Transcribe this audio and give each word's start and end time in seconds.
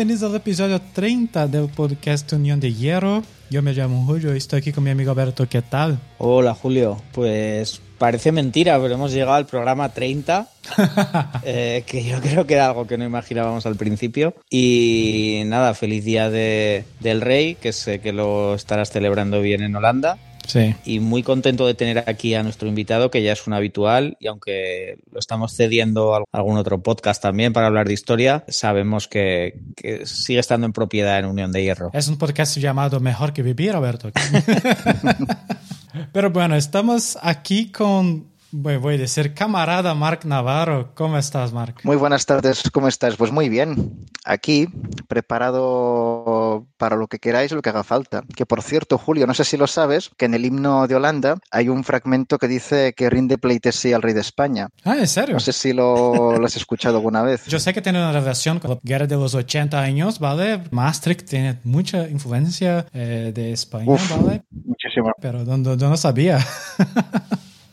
bienvenidos 0.00 0.30
al 0.30 0.36
episodio 0.36 0.80
30 0.94 1.46
del 1.48 1.68
podcast 1.68 2.32
Unión 2.32 2.58
de 2.58 2.72
Hierro. 2.72 3.22
Yo 3.50 3.60
me 3.60 3.74
llamo 3.74 4.06
Julio 4.06 4.32
y 4.32 4.38
estoy 4.38 4.60
aquí 4.60 4.72
con 4.72 4.82
mi 4.82 4.88
amigo 4.88 5.10
Alberto. 5.10 5.46
¿Qué 5.46 5.60
tal? 5.60 6.00
Hola 6.16 6.54
Julio, 6.54 6.96
pues 7.12 7.82
parece 7.98 8.32
mentira, 8.32 8.80
pero 8.80 8.94
hemos 8.94 9.12
llegado 9.12 9.34
al 9.34 9.44
programa 9.44 9.90
30, 9.90 10.48
eh, 11.42 11.84
que 11.86 12.02
yo 12.02 12.18
creo 12.22 12.46
que 12.46 12.54
era 12.54 12.68
algo 12.68 12.86
que 12.86 12.96
no 12.96 13.04
imaginábamos 13.04 13.66
al 13.66 13.76
principio. 13.76 14.32
Y 14.48 15.42
nada, 15.44 15.74
feliz 15.74 16.02
día 16.02 16.30
de, 16.30 16.86
del 17.00 17.20
rey, 17.20 17.56
que 17.56 17.74
sé 17.74 18.00
que 18.00 18.14
lo 18.14 18.54
estarás 18.54 18.90
celebrando 18.90 19.42
bien 19.42 19.60
en 19.60 19.76
Holanda. 19.76 20.16
Sí. 20.50 20.74
Y 20.84 20.98
muy 20.98 21.22
contento 21.22 21.64
de 21.64 21.74
tener 21.74 22.02
aquí 22.08 22.34
a 22.34 22.42
nuestro 22.42 22.68
invitado, 22.68 23.08
que 23.10 23.22
ya 23.22 23.32
es 23.32 23.46
un 23.46 23.52
habitual, 23.52 24.16
y 24.18 24.26
aunque 24.26 24.98
lo 25.12 25.20
estamos 25.20 25.54
cediendo 25.54 26.16
a 26.16 26.24
algún 26.32 26.56
otro 26.56 26.82
podcast 26.82 27.22
también 27.22 27.52
para 27.52 27.68
hablar 27.68 27.86
de 27.86 27.94
historia, 27.94 28.44
sabemos 28.48 29.06
que, 29.06 29.60
que 29.76 30.06
sigue 30.06 30.40
estando 30.40 30.66
en 30.66 30.72
propiedad 30.72 31.20
en 31.20 31.26
Unión 31.26 31.52
de 31.52 31.62
Hierro. 31.62 31.90
Es 31.92 32.08
un 32.08 32.18
podcast 32.18 32.56
llamado 32.56 32.98
Mejor 32.98 33.32
que 33.32 33.44
Vivir, 33.44 33.76
Alberto. 33.76 34.10
Pero 36.12 36.30
bueno, 36.30 36.56
estamos 36.56 37.16
aquí 37.22 37.70
con 37.70 38.30
Voy 38.52 38.94
a 38.94 38.98
decir 38.98 39.32
camarada 39.32 39.94
Marc 39.94 40.24
Navarro. 40.24 40.92
¿Cómo 40.96 41.16
estás, 41.16 41.52
Marc? 41.52 41.84
Muy 41.84 41.94
buenas 41.94 42.26
tardes, 42.26 42.68
¿cómo 42.72 42.88
estás? 42.88 43.14
Pues 43.14 43.30
muy 43.30 43.48
bien. 43.48 44.08
Aquí, 44.24 44.66
preparado 45.10 46.66
para 46.78 46.96
lo 46.96 47.08
que 47.08 47.18
queráis, 47.18 47.52
lo 47.52 47.60
que 47.60 47.68
haga 47.68 47.84
falta. 47.84 48.22
Que 48.34 48.46
por 48.46 48.62
cierto, 48.62 48.96
Julio, 48.96 49.26
no 49.26 49.34
sé 49.34 49.44
si 49.44 49.56
lo 49.56 49.66
sabes, 49.66 50.10
que 50.16 50.24
en 50.24 50.34
el 50.34 50.44
himno 50.44 50.86
de 50.86 50.94
Holanda 50.94 51.36
hay 51.50 51.68
un 51.68 51.84
fragmento 51.84 52.38
que 52.38 52.48
dice 52.48 52.94
que 52.94 53.10
rinde 53.10 53.36
pleitesía 53.36 53.96
al 53.96 54.02
rey 54.02 54.14
de 54.14 54.20
España. 54.20 54.68
Ah, 54.84 54.96
¿en 54.96 55.06
serio? 55.08 55.34
No 55.34 55.40
sé 55.40 55.52
si 55.52 55.72
lo, 55.72 56.38
lo 56.38 56.46
has 56.46 56.56
escuchado 56.56 56.96
alguna 56.96 57.22
vez. 57.22 57.44
Yo 57.46 57.58
sé 57.58 57.74
que 57.74 57.82
tiene 57.82 57.98
una 57.98 58.12
relación 58.12 58.58
con 58.60 58.70
la 58.70 58.78
guerra 58.82 59.06
de 59.06 59.16
los 59.16 59.34
80 59.34 59.78
años, 59.78 60.18
¿vale? 60.18 60.62
Maastricht 60.70 61.28
tiene 61.28 61.58
mucha 61.64 62.08
influencia 62.08 62.86
eh, 62.92 63.32
de 63.34 63.52
España, 63.52 63.86
Uf, 63.92 64.16
¿vale? 64.16 64.42
Muchísimo. 64.64 65.12
Pero 65.20 65.44
no, 65.44 65.56
no, 65.58 65.76
no 65.76 65.96
sabía. 65.96 66.38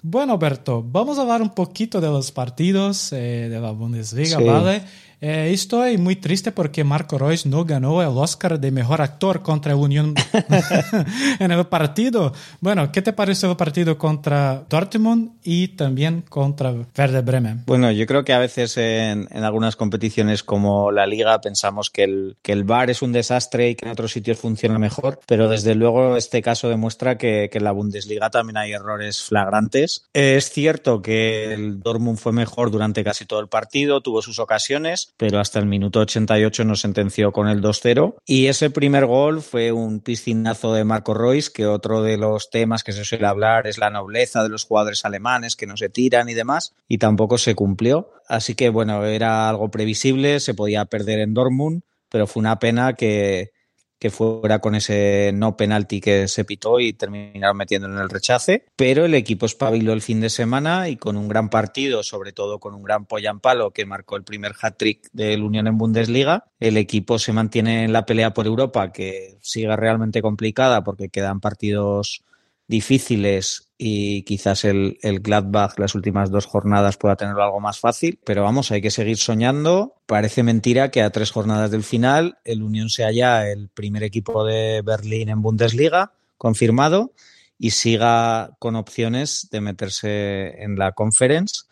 Bueno, 0.10 0.34
Alberto, 0.34 0.84
vamos 0.88 1.18
a 1.18 1.24
hablar 1.24 1.42
un 1.42 1.50
poquito 1.50 2.00
de 2.00 2.08
los 2.08 2.32
partidos 2.32 3.12
eh, 3.12 3.48
de 3.50 3.60
la 3.60 3.72
Bundesliga, 3.72 4.38
Sí. 4.38 4.44
¿vale? 4.44 4.84
Eh, 5.20 5.50
estoy 5.52 5.98
muy 5.98 6.16
triste 6.16 6.52
porque 6.52 6.84
Marco 6.84 7.18
Reus 7.18 7.48
no 7.48 7.66
ganó 7.66 8.04
el 8.04 8.10
Oscar 8.10 8.60
de 8.60 8.70
Mejor 8.70 9.02
Actor 9.02 9.42
contra 9.42 9.72
el 9.72 9.80
Unión 9.80 10.14
en 11.40 11.52
el 11.52 11.66
partido. 11.66 12.34
Bueno, 12.62 12.92
¿qué 12.92 13.02
te 13.02 13.14
pareció 13.14 13.50
el 13.50 13.58
partido 13.58 13.98
contra 13.98 14.64
Dortmund 14.70 15.32
y 15.44 15.70
también 15.70 16.22
contra 16.22 16.72
Werder 16.72 17.24
Bremen? 17.24 17.64
Bueno, 17.66 17.92
yo 17.92 18.06
creo 18.06 18.24
que 18.24 18.34
a 18.34 18.38
veces 18.38 18.78
en, 18.78 19.28
en 19.32 19.44
algunas 19.44 19.76
competiciones 19.76 20.44
como 20.44 20.92
la 20.92 21.08
Liga 21.08 21.42
pensamos 21.42 21.90
que 21.90 22.04
el, 22.04 22.38
que 22.44 22.52
el 22.52 22.64
VAR 22.64 22.92
es 22.92 23.02
un 23.02 23.12
desastre 23.12 23.70
y 23.70 23.76
que 23.76 23.86
en 23.86 23.92
otros 23.92 24.12
sitios 24.12 24.38
funciona 24.38 24.78
mejor, 24.78 25.20
pero 25.26 25.50
desde 25.50 25.74
luego 25.74 26.16
este 26.16 26.44
caso 26.44 26.70
demuestra 26.70 27.18
que, 27.18 27.50
que 27.52 27.58
en 27.58 27.64
la 27.64 27.72
Bundesliga 27.72 28.30
también 28.30 28.58
hay 28.58 28.74
errores 28.74 29.24
flagrantes. 29.24 30.06
Es 30.14 30.52
cierto 30.52 31.02
que 31.02 31.54
el 31.54 31.80
Dortmund 31.80 32.20
fue 32.20 32.34
mejor 32.34 32.70
durante 32.70 33.04
casi 33.04 33.26
todo 33.26 33.40
el 33.40 33.48
partido, 33.48 34.02
tuvo 34.02 34.22
sus 34.22 34.38
ocasiones, 34.38 35.07
pero 35.16 35.40
hasta 35.40 35.60
el 35.60 35.66
minuto 35.66 36.00
88 36.02 36.64
nos 36.66 36.82
sentenció 36.82 37.32
con 37.32 37.48
el 37.48 37.62
2-0 37.62 38.16
y 38.26 38.48
ese 38.48 38.70
primer 38.70 39.06
gol 39.06 39.42
fue 39.42 39.72
un 39.72 40.02
piscinazo 40.02 40.74
de 40.74 40.84
Marco 40.84 41.14
Reus, 41.14 41.50
que 41.50 41.66
otro 41.66 42.02
de 42.02 42.18
los 42.18 42.50
temas 42.50 42.84
que 42.84 42.94
se 42.94 43.06
suele 43.06 43.28
hablar 43.28 43.68
es 43.68 43.78
la 43.78 43.90
nobleza 43.90 44.44
de 44.44 44.50
los 44.50 44.66
jugadores 44.66 45.06
alemanes 45.06 45.56
que 45.56 45.68
no 45.68 45.78
se 45.78 45.90
tiran 45.90 46.30
y 46.30 46.34
demás, 46.34 46.74
y 46.88 46.98
tampoco 46.98 47.38
se 47.38 47.56
cumplió. 47.56 48.12
Así 48.28 48.56
que 48.56 48.70
bueno, 48.70 49.06
era 49.06 49.50
algo 49.50 49.70
previsible, 49.70 50.40
se 50.40 50.54
podía 50.54 50.86
perder 50.86 51.20
en 51.20 51.34
Dortmund, 51.34 51.84
pero 52.10 52.28
fue 52.28 52.42
una 52.42 52.60
pena 52.60 52.94
que, 52.94 53.52
que 54.00 54.10
fuera 54.10 54.60
con 54.60 54.76
ese 54.76 55.32
no 55.34 55.58
penalti 55.58 56.00
que 56.00 56.28
se 56.28 56.46
pitó 56.46 56.80
y 56.80 56.94
terminaron 56.94 57.58
metiendo 57.58 57.88
en 57.88 57.98
el 57.98 58.10
rechace. 58.10 58.66
Pero 58.76 59.06
el 59.06 59.14
equipo 59.14 59.46
espabiló 59.46 59.94
el 59.94 60.02
fin 60.02 60.22
de 60.22 60.30
semana 60.30 60.90
y 60.90 60.98
con 60.98 61.18
un 61.18 61.28
gran 61.28 61.50
partido, 61.50 62.04
sobre 62.04 62.32
todo 62.32 62.60
con 62.60 62.74
un 62.74 62.84
gran 62.84 63.06
Palo 63.42 63.72
que 63.72 63.86
marcó 63.86 64.16
el 64.16 64.24
primer 64.24 64.54
hat-trick 64.62 65.10
del 65.12 65.44
Unión 65.44 65.68
en 65.68 65.78
Bundesliga, 65.78 66.46
el 66.60 66.78
equipo 66.78 67.20
se 67.20 67.34
mantiene 67.34 67.86
en 67.86 67.94
la 67.94 68.06
pelea 68.06 68.34
por 68.34 68.46
Europa, 68.46 68.92
que 68.92 69.38
sigue 69.42 69.76
realmente 69.76 70.22
complicada 70.22 70.84
porque 70.84 71.10
quedan 71.10 71.40
partidos 71.40 72.24
difíciles 72.68 73.70
y 73.78 74.24
quizás 74.24 74.66
el, 74.66 74.98
el, 75.02 75.20
Gladbach 75.20 75.78
las 75.78 75.96
últimas 75.96 76.32
dos 76.32 76.46
jornadas 76.46 76.98
pueda 76.98 77.16
tenerlo 77.16 77.44
algo 77.44 77.60
más 77.60 77.80
fácil, 77.80 78.20
pero 78.26 78.44
vamos, 78.44 78.72
hay 78.72 78.82
que 78.82 78.92
seguir 78.92 79.18
soñando. 79.18 79.96
Parece 80.06 80.44
mentira 80.44 80.92
que 80.92 81.02
a 81.02 81.10
tres 81.10 81.32
jornadas 81.32 81.72
del 81.72 81.84
final 81.84 82.38
el 82.44 82.64
Unión 82.64 82.90
sea 82.90 83.12
ya 83.12 83.48
el 83.48 83.70
primer 83.70 84.04
equipo 84.04 84.44
de 84.44 84.82
Berlín 84.84 85.30
en 85.30 85.42
Bundesliga, 85.42 86.14
confirmado, 86.38 87.14
y 87.60 87.72
siga 87.72 88.52
con 88.60 88.76
opciones 88.76 89.48
de 89.52 89.62
meterse 89.62 90.62
en 90.64 90.78
la 90.78 90.92
conference. 90.92 91.64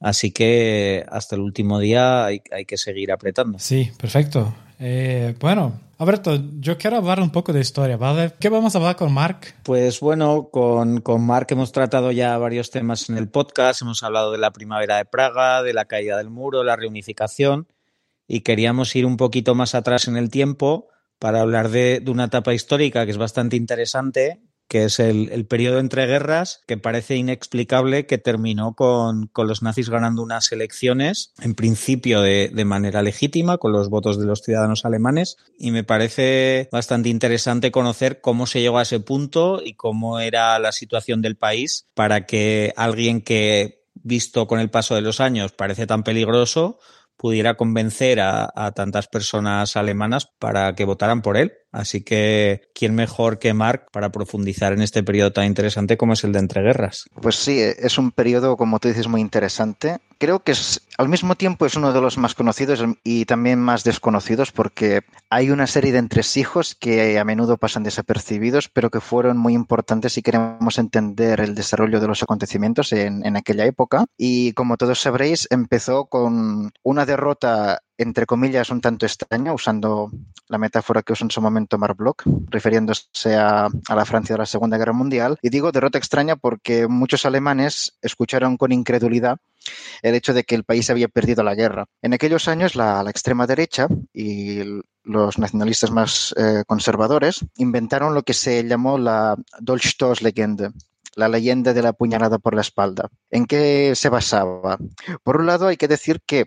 Así 0.00 0.32
que 0.32 1.04
hasta 1.08 1.36
el 1.36 1.42
último 1.42 1.78
día 1.78 2.26
hay, 2.26 2.42
hay 2.50 2.66
que 2.66 2.76
seguir 2.76 3.10
apretando. 3.10 3.58
Sí, 3.58 3.90
perfecto. 3.98 4.54
Eh, 4.78 5.34
bueno, 5.40 5.80
Alberto, 6.04 6.38
yo 6.60 6.76
quiero 6.76 6.98
hablar 6.98 7.18
un 7.20 7.30
poco 7.30 7.54
de 7.54 7.60
historia, 7.60 7.96
¿vale? 7.96 8.34
¿Qué 8.38 8.50
vamos 8.50 8.74
a 8.74 8.78
hablar 8.78 8.94
con 8.94 9.10
Mark? 9.10 9.54
Pues 9.62 10.00
bueno, 10.00 10.50
con, 10.52 11.00
con 11.00 11.24
Mark 11.24 11.46
hemos 11.48 11.72
tratado 11.72 12.12
ya 12.12 12.36
varios 12.36 12.70
temas 12.70 13.08
en 13.08 13.16
el 13.16 13.30
podcast. 13.30 13.80
Hemos 13.80 14.02
hablado 14.02 14.30
de 14.30 14.36
la 14.36 14.50
primavera 14.52 14.98
de 14.98 15.06
Praga, 15.06 15.62
de 15.62 15.72
la 15.72 15.86
caída 15.86 16.18
del 16.18 16.28
muro, 16.28 16.62
la 16.62 16.76
reunificación 16.76 17.68
y 18.28 18.40
queríamos 18.42 18.94
ir 18.94 19.06
un 19.06 19.16
poquito 19.16 19.54
más 19.54 19.74
atrás 19.74 20.06
en 20.06 20.18
el 20.18 20.28
tiempo 20.28 20.88
para 21.18 21.40
hablar 21.40 21.70
de, 21.70 22.00
de 22.00 22.10
una 22.10 22.24
etapa 22.24 22.52
histórica 22.52 23.06
que 23.06 23.10
es 23.12 23.16
bastante 23.16 23.56
interesante, 23.56 24.42
que 24.68 24.84
es 24.84 24.98
el, 24.98 25.30
el, 25.30 25.46
periodo 25.46 25.78
entre 25.78 26.06
guerras, 26.06 26.62
que 26.66 26.76
parece 26.76 27.16
inexplicable 27.16 28.06
que 28.06 28.18
terminó 28.18 28.74
con, 28.74 29.26
con 29.28 29.46
los 29.46 29.62
nazis 29.62 29.90
ganando 29.90 30.22
unas 30.22 30.50
elecciones, 30.52 31.32
en 31.40 31.54
principio 31.54 32.22
de, 32.22 32.50
de, 32.52 32.64
manera 32.64 33.02
legítima, 33.02 33.58
con 33.58 33.72
los 33.72 33.90
votos 33.90 34.18
de 34.18 34.26
los 34.26 34.40
ciudadanos 34.42 34.84
alemanes, 34.84 35.36
y 35.58 35.70
me 35.70 35.84
parece 35.84 36.68
bastante 36.72 37.08
interesante 37.08 37.70
conocer 37.70 38.20
cómo 38.20 38.46
se 38.46 38.60
llegó 38.60 38.78
a 38.78 38.82
ese 38.82 39.00
punto 39.00 39.60
y 39.64 39.74
cómo 39.74 40.18
era 40.18 40.58
la 40.58 40.72
situación 40.72 41.22
del 41.22 41.36
país 41.36 41.86
para 41.94 42.26
que 42.26 42.72
alguien 42.76 43.20
que, 43.20 43.84
visto 43.94 44.46
con 44.46 44.60
el 44.60 44.70
paso 44.70 44.94
de 44.94 45.02
los 45.02 45.20
años, 45.20 45.52
parece 45.52 45.86
tan 45.86 46.02
peligroso, 46.02 46.78
pudiera 47.16 47.54
convencer 47.54 48.20
a, 48.20 48.50
a 48.54 48.72
tantas 48.72 49.06
personas 49.08 49.76
alemanas 49.76 50.28
para 50.38 50.74
que 50.74 50.84
votaran 50.84 51.22
por 51.22 51.36
él. 51.36 51.52
Así 51.74 52.02
que, 52.02 52.62
¿quién 52.72 52.94
mejor 52.94 53.40
que 53.40 53.52
Mark 53.52 53.88
para 53.90 54.12
profundizar 54.12 54.72
en 54.72 54.80
este 54.80 55.02
periodo 55.02 55.32
tan 55.32 55.46
interesante 55.46 55.96
como 55.96 56.12
es 56.12 56.22
el 56.22 56.32
de 56.32 56.38
entreguerras? 56.38 57.06
Pues 57.20 57.34
sí, 57.34 57.58
es 57.60 57.98
un 57.98 58.12
periodo, 58.12 58.56
como 58.56 58.78
tú 58.78 58.86
dices, 58.86 59.08
muy 59.08 59.20
interesante. 59.20 59.98
Creo 60.18 60.38
que 60.38 60.52
es, 60.52 60.82
al 60.98 61.08
mismo 61.08 61.34
tiempo 61.34 61.66
es 61.66 61.74
uno 61.74 61.92
de 61.92 62.00
los 62.00 62.16
más 62.16 62.36
conocidos 62.36 62.84
y 63.02 63.24
también 63.24 63.58
más 63.58 63.82
desconocidos 63.82 64.52
porque 64.52 65.02
hay 65.30 65.50
una 65.50 65.66
serie 65.66 65.90
de 65.90 65.98
entresijos 65.98 66.76
que 66.76 67.18
a 67.18 67.24
menudo 67.24 67.56
pasan 67.56 67.82
desapercibidos, 67.82 68.68
pero 68.68 68.90
que 68.90 69.00
fueron 69.00 69.36
muy 69.36 69.54
importantes 69.54 70.12
si 70.12 70.22
queremos 70.22 70.78
entender 70.78 71.40
el 71.40 71.56
desarrollo 71.56 71.98
de 71.98 72.06
los 72.06 72.22
acontecimientos 72.22 72.92
en, 72.92 73.26
en 73.26 73.36
aquella 73.36 73.66
época. 73.66 74.04
Y 74.16 74.52
como 74.52 74.76
todos 74.76 75.00
sabréis, 75.00 75.48
empezó 75.50 76.04
con 76.04 76.70
una 76.84 77.04
derrota 77.04 77.82
entre 77.98 78.26
comillas, 78.26 78.70
un 78.70 78.80
tanto 78.80 79.06
extraña, 79.06 79.52
usando 79.52 80.10
la 80.48 80.58
metáfora 80.58 81.02
que 81.02 81.12
usó 81.12 81.24
en 81.24 81.30
su 81.30 81.40
momento 81.40 81.78
Mark 81.78 81.96
Bloch, 81.96 82.22
refiriéndose 82.50 83.36
a, 83.36 83.66
a, 83.66 83.94
la 83.94 84.04
Francia 84.04 84.34
de 84.34 84.38
la 84.38 84.46
Segunda 84.46 84.78
Guerra 84.78 84.92
Mundial. 84.92 85.38
Y 85.42 85.50
digo 85.50 85.72
derrota 85.72 85.98
extraña 85.98 86.36
porque 86.36 86.86
muchos 86.88 87.24
alemanes 87.24 87.96
escucharon 88.02 88.56
con 88.56 88.72
incredulidad 88.72 89.38
el 90.02 90.14
hecho 90.14 90.34
de 90.34 90.44
que 90.44 90.54
el 90.54 90.64
país 90.64 90.90
había 90.90 91.08
perdido 91.08 91.42
la 91.42 91.54
guerra. 91.54 91.86
En 92.02 92.12
aquellos 92.12 92.48
años, 92.48 92.74
la, 92.74 93.02
la 93.02 93.10
extrema 93.10 93.46
derecha 93.46 93.88
y 94.12 94.60
los 95.04 95.38
nacionalistas 95.38 95.90
más 95.90 96.34
eh, 96.36 96.64
conservadores 96.66 97.44
inventaron 97.56 98.14
lo 98.14 98.22
que 98.22 98.34
se 98.34 98.62
llamó 98.64 98.98
la 98.98 99.36
Dolchstoßlegende, 99.60 100.70
la 101.16 101.28
leyenda 101.28 101.72
de 101.72 101.82
la 101.82 101.92
puñalada 101.92 102.38
por 102.38 102.54
la 102.54 102.62
espalda. 102.62 103.08
¿En 103.30 103.46
qué 103.46 103.94
se 103.94 104.08
basaba? 104.08 104.78
Por 105.22 105.36
un 105.36 105.46
lado, 105.46 105.68
hay 105.68 105.76
que 105.76 105.88
decir 105.88 106.20
que 106.26 106.46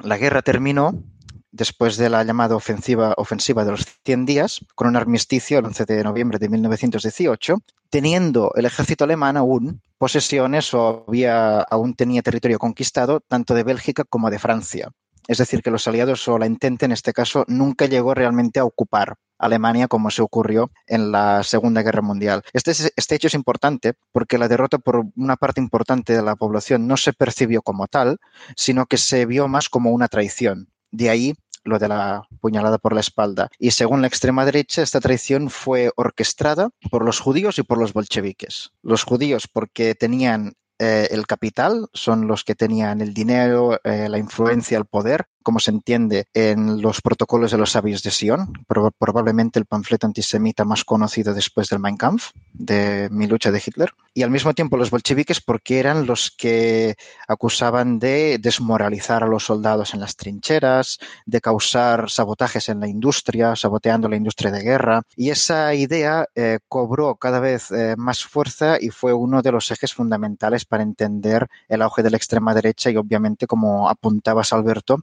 la 0.00 0.16
guerra 0.16 0.42
terminó 0.42 1.02
después 1.50 1.96
de 1.96 2.08
la 2.08 2.24
llamada 2.24 2.56
ofensiva, 2.56 3.14
ofensiva 3.16 3.64
de 3.64 3.72
los 3.72 3.86
100 4.04 4.26
días, 4.26 4.64
con 4.74 4.88
un 4.88 4.96
armisticio 4.96 5.58
el 5.58 5.66
11 5.66 5.84
de 5.84 6.02
noviembre 6.02 6.38
de 6.38 6.48
1918, 6.48 7.58
teniendo 7.90 8.52
el 8.56 8.64
ejército 8.64 9.04
alemán 9.04 9.36
aún 9.36 9.82
posesiones 9.98 10.72
o 10.74 11.04
había, 11.06 11.60
aún 11.60 11.94
tenía 11.94 12.22
territorio 12.22 12.58
conquistado 12.58 13.20
tanto 13.20 13.54
de 13.54 13.64
Bélgica 13.64 14.04
como 14.04 14.30
de 14.30 14.38
Francia. 14.38 14.90
Es 15.28 15.38
decir, 15.38 15.62
que 15.62 15.70
los 15.70 15.86
aliados 15.86 16.26
o 16.28 16.38
la 16.38 16.46
Entente 16.46 16.84
en 16.84 16.92
este 16.92 17.12
caso 17.12 17.44
nunca 17.48 17.86
llegó 17.86 18.14
realmente 18.14 18.60
a 18.60 18.64
ocupar 18.64 19.16
Alemania 19.38 19.88
como 19.88 20.10
se 20.10 20.22
ocurrió 20.22 20.70
en 20.86 21.12
la 21.12 21.42
Segunda 21.42 21.82
Guerra 21.82 22.02
Mundial. 22.02 22.42
Este, 22.52 22.70
este, 22.70 23.14
hecho 23.14 23.26
es 23.26 23.34
importante 23.34 23.94
porque 24.12 24.38
la 24.38 24.48
derrota 24.48 24.78
por 24.78 25.04
una 25.16 25.36
parte 25.36 25.60
importante 25.60 26.14
de 26.14 26.22
la 26.22 26.36
población 26.36 26.86
no 26.86 26.96
se 26.96 27.12
percibió 27.12 27.62
como 27.62 27.88
tal, 27.88 28.18
sino 28.56 28.86
que 28.86 28.96
se 28.96 29.26
vio 29.26 29.48
más 29.48 29.68
como 29.68 29.90
una 29.90 30.08
traición. 30.08 30.68
De 30.90 31.10
ahí 31.10 31.34
lo 31.64 31.78
de 31.78 31.88
la 31.88 32.22
puñalada 32.40 32.78
por 32.78 32.92
la 32.92 33.00
espalda. 33.00 33.48
Y 33.58 33.70
según 33.72 34.00
la 34.00 34.08
extrema 34.08 34.44
derecha, 34.44 34.82
esta 34.82 35.00
traición 35.00 35.50
fue 35.50 35.92
orquestada 35.96 36.70
por 36.90 37.04
los 37.04 37.20
judíos 37.20 37.58
y 37.58 37.62
por 37.62 37.78
los 37.78 37.92
bolcheviques. 37.92 38.72
Los 38.82 39.04
judíos 39.04 39.48
porque 39.48 39.94
tenían 39.94 40.54
eh, 40.82 41.08
el 41.12 41.26
capital, 41.26 41.88
son 41.92 42.26
los 42.26 42.42
que 42.42 42.56
tenían 42.56 43.00
el 43.00 43.14
dinero, 43.14 43.80
eh, 43.84 44.08
la 44.08 44.18
influencia, 44.18 44.76
el 44.78 44.84
poder, 44.84 45.26
como 45.42 45.60
se 45.60 45.70
entiende 45.70 46.26
en 46.34 46.80
los 46.80 47.00
protocolos 47.00 47.50
de 47.50 47.58
los 47.58 47.72
sabios 47.72 48.02
de 48.02 48.10
Sion, 48.10 48.52
probablemente 48.98 49.58
el 49.58 49.66
panfleto 49.66 50.06
antisemita 50.06 50.64
más 50.64 50.84
conocido 50.84 51.34
después 51.34 51.68
del 51.68 51.80
Mein 51.80 51.96
Kampf, 51.96 52.30
de 52.52 53.08
mi 53.10 53.26
lucha 53.26 53.50
de 53.50 53.62
Hitler, 53.64 53.92
y 54.14 54.22
al 54.22 54.30
mismo 54.30 54.54
tiempo 54.54 54.76
los 54.76 54.90
bolcheviques 54.90 55.40
porque 55.40 55.78
eran 55.78 56.06
los 56.06 56.30
que 56.30 56.96
acusaban 57.28 57.98
de 57.98 58.38
desmoralizar 58.38 59.22
a 59.22 59.26
los 59.26 59.44
soldados 59.44 59.94
en 59.94 60.00
las 60.00 60.16
trincheras, 60.16 60.98
de 61.26 61.40
causar 61.40 62.10
sabotajes 62.10 62.68
en 62.68 62.80
la 62.80 62.88
industria, 62.88 63.56
saboteando 63.56 64.08
la 64.08 64.16
industria 64.16 64.50
de 64.50 64.62
guerra, 64.62 65.02
y 65.16 65.30
esa 65.30 65.74
idea 65.74 66.26
eh, 66.34 66.58
cobró 66.68 67.16
cada 67.16 67.40
vez 67.40 67.70
eh, 67.70 67.94
más 67.96 68.24
fuerza 68.24 68.78
y 68.80 68.90
fue 68.90 69.12
uno 69.12 69.42
de 69.42 69.52
los 69.52 69.70
ejes 69.70 69.94
fundamentales 69.94 70.64
para 70.64 70.82
entender 70.82 71.48
el 71.68 71.82
auge 71.82 72.02
de 72.02 72.10
la 72.10 72.16
extrema 72.16 72.54
derecha 72.54 72.90
y 72.90 72.96
obviamente, 72.96 73.46
como 73.46 73.88
apuntabas 73.88 74.52
Alberto, 74.52 75.02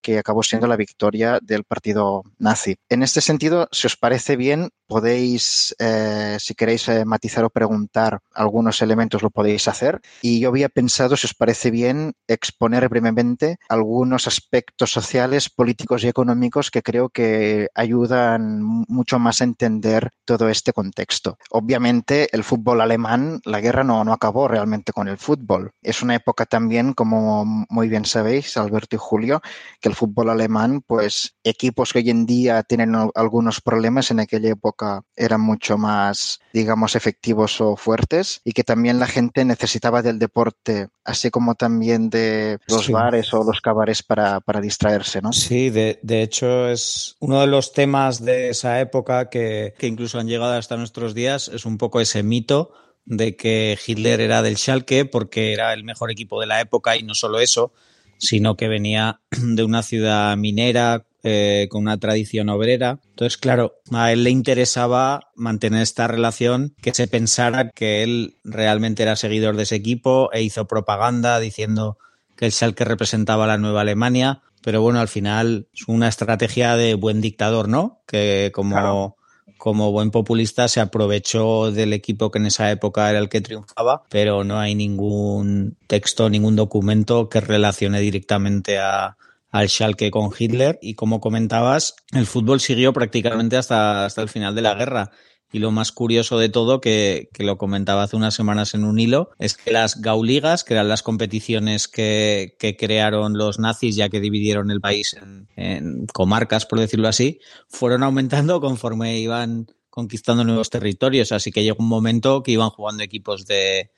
que 0.00 0.18
acabó 0.18 0.42
siendo 0.42 0.66
la 0.66 0.76
victoria 0.76 1.38
del 1.42 1.64
partido 1.64 2.22
nazi. 2.38 2.76
En 2.88 3.02
este 3.02 3.20
sentido, 3.20 3.68
si 3.72 3.86
os 3.86 3.96
parece 3.96 4.36
bien, 4.36 4.70
podéis, 4.86 5.74
eh, 5.78 6.36
si 6.40 6.54
queréis 6.54 6.88
eh, 6.88 7.04
matizar 7.04 7.44
o 7.44 7.50
preguntar 7.50 8.20
algunos 8.32 8.82
elementos, 8.82 9.22
lo 9.22 9.30
podéis 9.30 9.68
hacer. 9.68 10.00
Y 10.22 10.40
yo 10.40 10.48
había 10.48 10.68
pensado, 10.68 11.16
si 11.16 11.26
os 11.26 11.34
parece 11.34 11.70
bien, 11.70 12.12
exponer 12.28 12.88
brevemente 12.88 13.56
algunos 13.68 14.26
aspectos 14.26 14.92
sociales, 14.92 15.50
políticos 15.50 16.04
y 16.04 16.08
económicos 16.08 16.70
que 16.70 16.82
creo 16.82 17.08
que 17.08 17.68
ayudan 17.74 18.62
mucho 18.62 19.18
más 19.18 19.40
a 19.40 19.44
entender 19.44 20.10
todo 20.24 20.48
este 20.48 20.72
contexto. 20.72 21.38
Obviamente, 21.50 22.28
el 22.32 22.44
fútbol 22.44 22.80
alemán, 22.80 23.40
la 23.44 23.60
guerra 23.60 23.84
no, 23.84 24.04
no 24.04 24.12
acabó 24.12 24.48
realmente 24.48 24.92
con 24.92 25.08
el 25.08 25.18
fútbol. 25.18 25.72
Es 25.82 26.02
una 26.02 26.14
época 26.14 26.46
también, 26.46 26.92
como 26.92 27.44
muy 27.44 27.88
bien 27.88 28.04
sabéis, 28.04 28.56
Alberto 28.56 28.96
y 28.96 28.98
Julio, 29.00 29.40
que 29.80 29.85
el 29.88 29.94
fútbol 29.94 30.30
alemán, 30.30 30.82
pues 30.86 31.36
equipos 31.44 31.92
que 31.92 32.00
hoy 32.00 32.10
en 32.10 32.26
día 32.26 32.62
tienen 32.62 32.94
algunos 33.14 33.60
problemas 33.60 34.10
en 34.10 34.20
aquella 34.20 34.50
época 34.50 35.02
eran 35.16 35.40
mucho 35.40 35.78
más, 35.78 36.40
digamos, 36.52 36.96
efectivos 36.96 37.60
o 37.60 37.76
fuertes 37.76 38.40
y 38.44 38.52
que 38.52 38.64
también 38.64 38.98
la 38.98 39.06
gente 39.06 39.44
necesitaba 39.44 40.02
del 40.02 40.18
deporte, 40.18 40.88
así 41.04 41.30
como 41.30 41.54
también 41.54 42.10
de 42.10 42.58
los 42.68 42.90
bares 42.90 43.32
o 43.34 43.44
los 43.44 43.60
cabares 43.60 44.02
para, 44.02 44.40
distraerse, 44.60 45.20
¿no? 45.20 45.32
Sí, 45.32 45.70
de, 45.70 45.98
hecho 46.22 46.68
es 46.68 47.16
uno 47.20 47.40
de 47.40 47.46
los 47.46 47.72
temas 47.72 48.24
de 48.24 48.48
esa 48.50 48.80
época 48.80 49.28
que, 49.28 49.74
que 49.78 49.86
incluso 49.86 50.18
han 50.18 50.28
llegado 50.28 50.54
hasta 50.54 50.76
nuestros 50.76 51.14
días, 51.14 51.48
es 51.48 51.66
un 51.66 51.78
poco 51.78 52.00
ese 52.00 52.22
mito 52.22 52.72
de 53.06 53.36
que 53.36 53.78
Hitler 53.86 54.20
era 54.20 54.42
del 54.42 54.56
Schalke 54.56 55.04
porque 55.04 55.52
era 55.52 55.72
el 55.72 55.84
mejor 55.84 56.10
equipo 56.10 56.40
de 56.40 56.46
la 56.46 56.60
época 56.60 56.96
y 56.96 57.02
no 57.02 57.14
solo 57.14 57.38
eso, 57.38 57.72
sino 58.18 58.56
que 58.56 58.68
venía 58.68 59.20
de 59.30 59.64
una 59.64 59.82
ciudad 59.82 60.36
minera 60.36 61.06
eh, 61.28 61.66
con 61.70 61.82
una 61.82 61.98
tradición 61.98 62.48
obrera. 62.50 63.00
Entonces, 63.08 63.36
claro, 63.36 63.80
a 63.90 64.12
él 64.12 64.22
le 64.22 64.30
interesaba 64.30 65.32
mantener 65.34 65.82
esta 65.82 66.06
relación, 66.06 66.76
que 66.80 66.94
se 66.94 67.08
pensara 67.08 67.70
que 67.70 68.04
él 68.04 68.36
realmente 68.44 69.02
era 69.02 69.16
seguidor 69.16 69.56
de 69.56 69.64
ese 69.64 69.74
equipo 69.74 70.30
e 70.32 70.42
hizo 70.42 70.68
propaganda 70.68 71.40
diciendo 71.40 71.98
que 72.36 72.46
el 72.46 72.52
Schalke 72.52 72.84
representaba 72.84 73.48
la 73.48 73.58
nueva 73.58 73.80
Alemania. 73.80 74.42
Pero 74.62 74.82
bueno, 74.82 75.00
al 75.00 75.08
final 75.08 75.66
es 75.74 75.88
una 75.88 76.06
estrategia 76.06 76.76
de 76.76 76.94
buen 76.94 77.20
dictador, 77.20 77.68
¿no? 77.68 78.02
Que 78.06 78.52
como, 78.54 79.15
como 79.58 79.92
buen 79.92 80.10
populista 80.10 80.68
se 80.68 80.80
aprovechó 80.80 81.72
del 81.72 81.92
equipo 81.92 82.30
que 82.30 82.38
en 82.38 82.46
esa 82.46 82.70
época 82.70 83.08
era 83.10 83.18
el 83.18 83.28
que 83.28 83.40
triunfaba, 83.40 84.04
pero 84.08 84.44
no 84.44 84.58
hay 84.58 84.74
ningún 84.74 85.76
texto, 85.86 86.28
ningún 86.30 86.56
documento 86.56 87.28
que 87.28 87.40
relacione 87.40 88.00
directamente 88.00 88.78
a, 88.78 89.16
al 89.50 89.68
Schalke 89.68 90.10
con 90.10 90.30
Hitler 90.36 90.78
y 90.82 90.94
como 90.94 91.20
comentabas, 91.20 91.96
el 92.12 92.26
fútbol 92.26 92.60
siguió 92.60 92.92
prácticamente 92.92 93.56
hasta, 93.56 94.04
hasta 94.04 94.22
el 94.22 94.28
final 94.28 94.54
de 94.54 94.62
la 94.62 94.74
guerra. 94.74 95.10
Y 95.52 95.60
lo 95.60 95.70
más 95.70 95.92
curioso 95.92 96.38
de 96.38 96.48
todo, 96.48 96.80
que, 96.80 97.28
lo 97.38 97.56
comentaba 97.56 98.02
hace 98.02 98.16
unas 98.16 98.34
semanas 98.34 98.74
en 98.74 98.84
un 98.84 98.98
hilo, 98.98 99.30
es 99.38 99.56
que 99.56 99.70
las 99.70 100.00
Gauligas, 100.00 100.64
que 100.64 100.74
eran 100.74 100.88
las 100.88 101.02
competiciones 101.02 101.88
que, 101.88 102.56
crearon 102.78 103.38
los 103.38 103.58
nazis 103.58 103.96
ya 103.96 104.08
que 104.08 104.20
dividieron 104.20 104.70
el 104.70 104.80
país 104.80 105.14
en, 105.14 105.48
en, 105.56 106.06
comarcas, 106.06 106.66
por 106.66 106.80
decirlo 106.80 107.08
así, 107.08 107.40
fueron 107.68 108.02
aumentando 108.02 108.60
conforme 108.60 109.18
iban 109.18 109.66
conquistando 109.88 110.44
nuevos 110.44 110.68
territorios. 110.68 111.32
Así 111.32 111.50
que 111.50 111.64
llegó 111.64 111.82
un 111.82 111.88
momento 111.88 112.42
que 112.42 112.52
iban 112.52 112.70
jugando 112.70 113.02
equipos 113.02 113.46
de, 113.46 113.90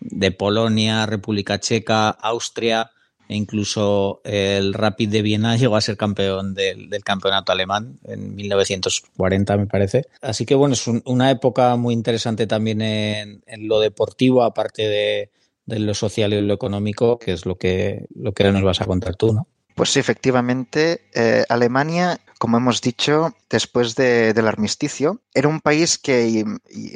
de 0.00 0.30
Polonia, 0.30 1.06
República 1.06 1.58
Checa, 1.58 2.10
Austria, 2.10 2.90
e 3.28 3.36
incluso 3.36 4.20
el 4.24 4.72
Rapid 4.72 5.10
de 5.10 5.22
Viena 5.22 5.56
llegó 5.58 5.76
a 5.76 5.80
ser 5.80 5.96
campeón 5.96 6.54
del, 6.54 6.88
campeonato 7.04 7.52
alemán 7.52 7.98
en 8.04 8.34
1940, 8.34 9.56
me 9.56 9.66
parece. 9.66 10.06
Así 10.20 10.46
que 10.46 10.54
bueno, 10.54 10.74
es 10.74 10.86
una 10.86 11.30
época 11.30 11.76
muy 11.76 11.94
interesante 11.94 12.46
también 12.46 12.82
en, 12.82 13.42
lo 13.68 13.80
deportivo, 13.80 14.42
aparte 14.42 14.88
de, 14.88 15.30
lo 15.66 15.94
social 15.94 16.32
y 16.32 16.40
lo 16.40 16.54
económico, 16.54 17.18
que 17.18 17.32
es 17.32 17.44
lo 17.44 17.56
que, 17.56 18.06
lo 18.14 18.32
que 18.32 18.50
nos 18.50 18.62
vas 18.62 18.80
a 18.80 18.86
contar 18.86 19.16
tú, 19.16 19.34
¿no? 19.34 19.46
Pues 19.78 19.90
sí, 19.90 20.00
efectivamente, 20.00 21.08
eh, 21.14 21.44
Alemania, 21.48 22.18
como 22.40 22.56
hemos 22.56 22.80
dicho, 22.80 23.32
después 23.48 23.94
del 23.94 24.48
armisticio, 24.48 25.20
era 25.32 25.46
un 25.46 25.60
país 25.60 25.98
que 25.98 26.44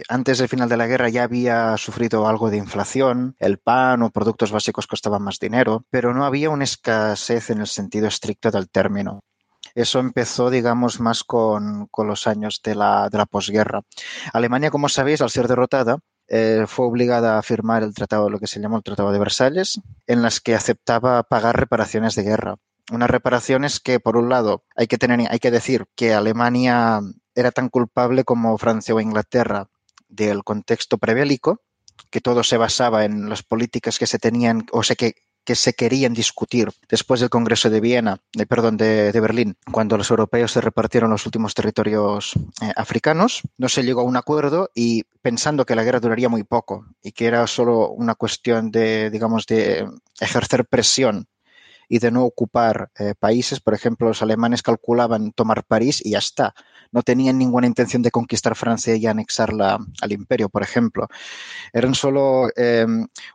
antes 0.08 0.38
del 0.38 0.49
final 0.49 0.69
de 0.69 0.76
la 0.76 0.88
guerra 0.88 1.08
ya 1.08 1.23
había 1.23 1.76
sufrido 1.76 2.26
algo 2.26 2.50
de 2.50 2.56
inflación, 2.56 3.37
el 3.38 3.58
pan 3.58 4.02
o 4.02 4.11
productos 4.11 4.50
básicos 4.50 4.88
costaban 4.88 5.23
más 5.23 5.38
dinero, 5.38 5.84
pero 5.90 6.12
no 6.12 6.25
había 6.25 6.50
una 6.50 6.64
escasez 6.64 7.50
en 7.50 7.61
el 7.61 7.69
sentido 7.69 8.08
estricto 8.08 8.50
del 8.50 8.69
término. 8.69 9.20
Eso 9.76 10.00
empezó, 10.00 10.50
digamos, 10.50 10.99
más 10.99 11.23
con, 11.23 11.88
los 11.96 12.26
años 12.26 12.62
de 12.64 12.75
la, 12.75 13.08
posguerra. 13.31 13.82
Alemania, 14.32 14.73
como 14.73 14.88
sabéis, 14.88 15.20
al 15.20 15.31
ser 15.31 15.46
derrotada, 15.46 15.99
eh, 16.26 16.64
fue 16.66 16.87
obligada 16.87 17.38
a 17.38 17.42
firmar 17.42 17.85
el 17.85 17.95
tratado, 17.95 18.28
lo 18.28 18.40
que 18.40 18.49
se 18.49 18.59
llamó 18.59 18.76
el 18.78 18.83
Tratado 18.83 19.12
de 19.12 19.21
Versalles, 19.21 19.80
en 20.09 20.21
las 20.23 20.40
que 20.40 20.57
aceptaba 20.57 21.23
pagar 21.23 21.57
reparaciones 21.57 22.16
de 22.16 22.25
guerra 22.25 22.57
unas 22.91 23.11
reparaciones 23.11 23.81
que, 23.81 24.01
por 24.01 24.17
un 24.17 24.29
lado, 24.29 24.65
hay 24.77 24.87
que 24.87 24.99
tener, 24.99 25.21
hay 25.31 25.39
que 25.39 25.51
decir 25.51 25.87
que 25.95 26.12
Alemania 26.12 27.01
era 27.35 27.51
tan 27.51 27.69
culpable 27.69 28.25
como 28.25 28.59
Francia 28.59 28.95
o 28.95 29.01
Inglaterra 29.01 29.69
del 30.09 30.45
contexto 30.45 30.99
prebélico, 30.99 31.61
que 32.11 32.21
todo 32.21 32.43
se 32.43 32.57
basaba 32.57 33.05
en 33.05 33.29
las 33.29 33.43
políticas 33.43 33.99
que 33.99 34.07
se 34.07 34.19
tenían, 34.19 34.67
o 34.73 34.83
sea, 34.83 34.97
que, 34.97 35.15
que 35.45 35.55
se 35.55 35.73
querían 35.73 36.12
discutir 36.12 36.71
después 36.89 37.21
del 37.21 37.31
Congreso 37.31 37.71
de 37.71 37.81
Viena, 37.81 38.21
de, 38.33 38.47
perdón, 38.47 38.77
de, 38.77 39.12
Berlín, 39.12 39.57
cuando 39.71 39.97
los 39.97 40.11
europeos 40.11 40.53
se 40.53 40.61
repartieron 40.61 41.11
los 41.11 41.27
últimos 41.27 41.55
territorios 41.55 42.35
eh, 42.61 42.73
africanos, 42.77 43.43
no 43.59 43.69
se 43.69 43.83
llegó 43.83 44.03
a 44.03 44.05
un 44.05 44.17
acuerdo 44.17 44.71
y 44.75 45.05
pensando 45.23 45.65
que 45.65 45.75
la 45.75 45.85
guerra 45.85 46.01
duraría 46.01 46.29
muy 46.29 46.45
poco 46.45 46.87
y 47.03 47.12
que 47.12 47.27
era 47.27 47.47
solo 47.47 47.91
una 47.91 48.15
cuestión 48.15 48.71
de, 48.71 49.11
digamos, 49.11 49.47
de 49.47 49.89
ejercer 50.21 50.67
presión 50.67 51.27
y 51.92 51.99
de 51.99 52.11
no 52.11 52.25
ocupar 52.25 52.90
eh, 52.99 53.12
países. 53.14 53.61
Por 53.61 53.75
ejemplo, 53.75 54.08
los 54.08 54.22
alemanes 54.22 54.62
calculaban 54.62 55.30
tomar 55.32 55.62
París 55.62 56.00
y 56.02 56.12
ya 56.12 56.20
está. 56.20 56.54
No 56.90 57.02
tenían 57.02 57.37
ninguna 57.37 57.66
intención 57.66 58.00
de 58.00 58.11
conquistar 58.11 58.56
Francia 58.56 58.96
y 58.96 59.06
anexarla 59.06 59.78
al 60.00 60.12
imperio, 60.12 60.49
por 60.49 60.62
ejemplo. 60.62 61.06
Eran 61.70 61.94
solo 61.94 62.49
eh, 62.56 62.87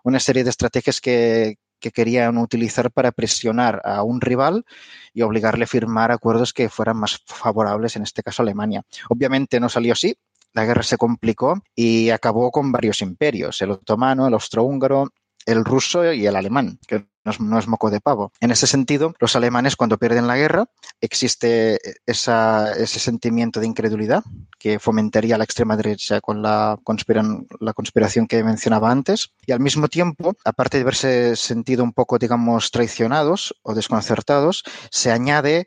una 0.03 0.19
serie 0.19 0.43
de 0.43 0.49
estrategias 0.49 0.99
que, 0.99 1.59
que 1.79 1.91
querían 1.91 2.39
utilizar 2.39 2.89
para 2.89 3.11
presionar 3.11 3.79
a 3.85 4.01
un 4.01 4.21
rival 4.21 4.65
y 5.13 5.21
obligarle 5.21 5.65
a 5.65 5.67
firmar 5.67 6.11
acuerdos 6.11 6.51
que 6.51 6.67
fueran 6.67 6.97
más 6.97 7.21
favorables, 7.27 7.95
en 7.95 8.01
este 8.01 8.23
caso 8.23 8.41
Alemania. 8.41 8.81
Obviamente 9.09 9.59
no 9.59 9.69
salió 9.69 9.93
así, 9.93 10.15
la 10.53 10.65
guerra 10.65 10.81
se 10.81 10.97
complicó 10.97 11.61
y 11.75 12.09
acabó 12.09 12.49
con 12.49 12.71
varios 12.71 13.03
imperios, 13.03 13.61
el 13.61 13.69
otomano, 13.69 14.25
el 14.25 14.33
austrohúngaro, 14.33 15.11
el 15.48 15.66
ruso 15.66 16.13
y 16.13 16.27
el 16.27 16.36
alemán, 16.36 16.77
que 16.88 17.08
no 17.24 17.60
es, 17.60 17.68
moco 17.68 17.89
de 17.89 18.00
pavo. 18.00 18.32
En 18.39 18.51
ese 18.51 18.68
sentido, 18.68 19.13
los 19.20 19.36
alemanes 19.36 19.75
cuando 19.75 19.98
pierden 19.98 20.27
la 20.27 20.38
guerra 20.38 20.70
existe 21.01 21.80
ese 22.06 23.00
sentimiento 23.00 23.60
de 23.60 23.66
incredulidad 23.66 24.24
que 24.60 24.80
fomentaría 24.80 25.38
la 25.38 25.44
extrema 25.44 25.75
derecha 25.75 26.22
con 26.22 26.42
la, 26.42 26.77
la 27.60 27.74
conspiración 27.74 28.27
que 28.27 28.44
mencionaba 28.44 28.92
antes 28.92 29.32
y 29.46 29.51
al 29.51 29.60
mismo 29.60 29.88
tiempo, 29.88 30.36
aparte 30.46 30.77
de 30.77 30.84
haberse 30.84 31.36
sentido 31.36 31.84
un 31.84 31.94
poco, 31.94 32.18
digamos, 32.18 32.72
traicionados 32.72 33.56
o 33.62 33.74
desconcertados, 33.74 34.63
se 34.89 35.12
añade 35.12 35.66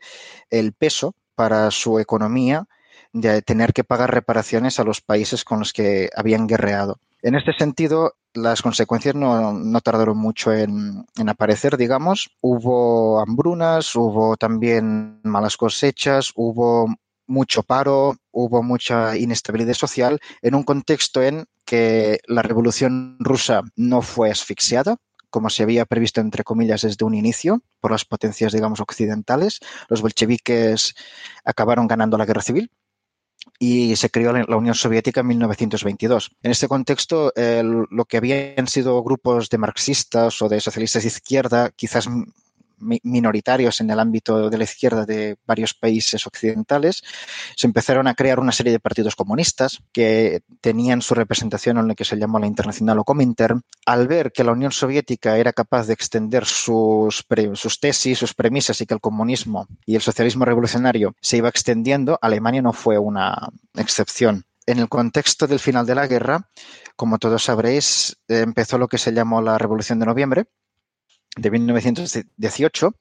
el 0.49 0.73
peso 0.73 1.15
para 1.35 1.69
su 1.71 1.99
economía 1.99 2.67
de 3.13 3.41
tener 3.41 3.73
que 3.73 3.83
pagar 3.83 4.13
reparaciones 4.13 4.79
a 4.79 4.83
los 4.83 5.01
países 5.01 5.43
con 5.43 5.59
los 5.59 5.73
que 5.73 6.09
habían 6.15 6.47
guerreado. 6.47 6.99
En 7.21 7.35
este 7.35 7.53
sentido, 7.53 8.15
las 8.33 8.61
consecuencias 8.61 9.13
no, 9.15 9.81
tardaron 9.81 10.17
mucho 10.17 10.51
en, 10.53 11.05
en, 11.17 11.29
aparecer, 11.29 11.77
digamos. 11.77 12.31
Hubo 12.41 13.19
hambrunas, 13.19 13.95
hubo 13.95 14.37
también 14.37 15.19
malas 15.23 15.55
cosechas, 15.55 16.31
hubo 16.35 16.87
mucho 17.27 17.63
paro, 17.63 18.15
hubo 18.31 18.63
mucha 18.63 19.17
inestabilidad 19.17 19.73
social 19.73 20.19
en 20.41 20.55
un 20.55 20.63
contexto 20.63 21.21
en 21.21 21.45
que 21.65 22.19
la 22.27 22.41
revolución 22.41 23.17
rusa 23.19 23.61
no 23.75 24.01
fue 24.01 24.31
asfixiada, 24.31 24.97
como 25.29 25.49
se 25.49 25.63
había 25.63 25.85
previsto, 25.85 26.21
entre 26.21 26.43
comillas, 26.43 26.81
desde 26.81 27.05
un 27.05 27.13
inicio, 27.13 27.61
por 27.79 27.91
las 27.91 28.03
potencias, 28.03 28.51
digamos, 28.51 28.81
occidentales. 28.81 29.59
Los 29.87 30.01
bolcheviques 30.01 30.95
acabaron 31.45 31.87
ganando 31.87 32.17
la 32.17 32.25
guerra 32.25 32.41
civil 32.41 32.69
y 33.63 33.95
se 33.95 34.09
creó 34.09 34.33
la 34.33 34.57
Unión 34.57 34.73
Soviética 34.73 35.21
en 35.21 35.27
1922. 35.27 36.31
En 36.41 36.49
este 36.49 36.67
contexto, 36.67 37.31
el, 37.35 37.85
lo 37.91 38.05
que 38.05 38.17
habían 38.17 38.65
sido 38.65 39.03
grupos 39.03 39.49
de 39.49 39.59
marxistas 39.59 40.41
o 40.41 40.49
de 40.49 40.59
socialistas 40.59 41.03
de 41.03 41.09
izquierda, 41.09 41.69
quizás 41.69 42.09
minoritarios 42.81 43.81
en 43.81 43.89
el 43.89 43.99
ámbito 43.99 44.49
de 44.49 44.57
la 44.57 44.63
izquierda 44.63 45.05
de 45.05 45.37
varios 45.45 45.73
países 45.73 46.25
occidentales, 46.27 47.01
se 47.55 47.67
empezaron 47.67 48.07
a 48.07 48.15
crear 48.15 48.39
una 48.39 48.51
serie 48.51 48.71
de 48.71 48.79
partidos 48.79 49.15
comunistas 49.15 49.79
que 49.91 50.41
tenían 50.61 51.01
su 51.01 51.13
representación 51.13 51.77
en 51.77 51.87
lo 51.87 51.95
que 51.95 52.05
se 52.05 52.17
llamó 52.17 52.39
la 52.39 52.47
Internacional 52.47 52.99
o 52.99 53.03
Comintern. 53.03 53.61
Al 53.85 54.07
ver 54.07 54.31
que 54.31 54.43
la 54.43 54.51
Unión 54.51 54.71
Soviética 54.71 55.37
era 55.37 55.53
capaz 55.53 55.87
de 55.87 55.93
extender 55.93 56.45
sus, 56.45 57.25
sus 57.53 57.79
tesis, 57.79 58.17
sus 58.17 58.33
premisas 58.33 58.81
y 58.81 58.85
que 58.85 58.93
el 58.93 59.01
comunismo 59.01 59.67
y 59.85 59.95
el 59.95 60.01
socialismo 60.01 60.45
revolucionario 60.45 61.15
se 61.21 61.37
iba 61.37 61.49
extendiendo, 61.49 62.17
Alemania 62.21 62.61
no 62.61 62.73
fue 62.73 62.97
una 62.97 63.49
excepción. 63.75 64.45
En 64.67 64.77
el 64.79 64.89
contexto 64.89 65.47
del 65.47 65.59
final 65.59 65.85
de 65.85 65.95
la 65.95 66.07
guerra, 66.07 66.49
como 66.95 67.17
todos 67.17 67.43
sabréis, 67.45 68.17
empezó 68.27 68.77
lo 68.77 68.87
que 68.87 68.99
se 68.99 69.11
llamó 69.11 69.41
la 69.41 69.57
Revolución 69.57 69.99
de 69.99 70.05
Noviembre, 70.05 70.45
de 71.37 71.51
1918 71.51 72.93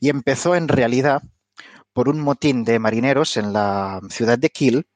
y 0.00 0.08
empezó 0.08 0.54
en 0.54 0.68
realidad 0.68 1.22
por 1.92 2.08
un 2.08 2.20
motín 2.20 2.64
de 2.64 2.78
marineros 2.78 3.36
en 3.36 3.52
la 3.52 4.00
ciudad 4.10 4.38
de 4.38 4.50
Kiel 4.50 4.86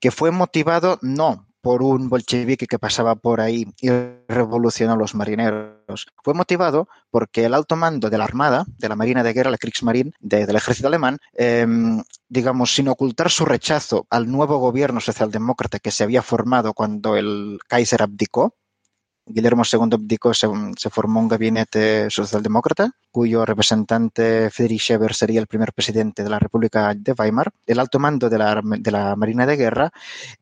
que 0.00 0.10
fue 0.10 0.30
motivado 0.30 0.98
no 1.02 1.48
por 1.60 1.82
un 1.82 2.08
bolchevique 2.08 2.66
que 2.66 2.78
pasaba 2.78 3.16
por 3.16 3.40
ahí 3.40 3.66
y 3.80 3.90
revolucionó 4.28 4.92
a 4.92 4.96
los 4.96 5.14
marineros. 5.14 6.06
Fue 6.22 6.32
motivado 6.34 6.88
porque 7.10 7.44
el 7.44 7.54
alto 7.54 7.76
mando 7.76 8.10
de 8.10 8.18
la 8.18 8.24
Armada, 8.24 8.64
de 8.78 8.88
la 8.88 8.96
Marina 8.96 9.22
de 9.22 9.32
Guerra, 9.32 9.50
la 9.50 9.58
Kriegsmarine, 9.58 10.12
de, 10.20 10.46
del 10.46 10.56
ejército 10.56 10.88
alemán, 10.88 11.18
eh, 11.34 11.66
digamos, 12.28 12.74
sin 12.74 12.88
ocultar 12.88 13.30
su 13.30 13.44
rechazo 13.44 14.06
al 14.08 14.30
nuevo 14.30 14.58
gobierno 14.58 15.00
socialdemócrata 15.00 15.78
que 15.78 15.90
se 15.90 16.04
había 16.04 16.22
formado 16.22 16.74
cuando 16.74 17.16
el 17.16 17.58
Kaiser 17.66 18.02
abdicó, 18.02 18.54
Guillermo 19.28 19.62
II 19.70 19.90
abdicó, 19.92 20.34
se, 20.34 20.48
se, 20.76 20.90
formó 20.90 21.20
un 21.20 21.28
gabinete 21.28 22.10
socialdemócrata, 22.10 22.92
cuyo 23.10 23.44
representante 23.44 24.50
Friedrich 24.50 24.82
Schäfer 24.82 25.14
sería 25.14 25.40
el 25.40 25.46
primer 25.46 25.72
presidente 25.72 26.22
de 26.22 26.30
la 26.30 26.38
República 26.38 26.94
de 26.94 27.12
Weimar. 27.12 27.50
El 27.66 27.78
alto 27.78 27.98
mando 27.98 28.28
de 28.28 28.38
la, 28.38 28.60
de 28.62 28.90
la 28.90 29.16
Marina 29.16 29.46
de 29.46 29.56
Guerra 29.56 29.92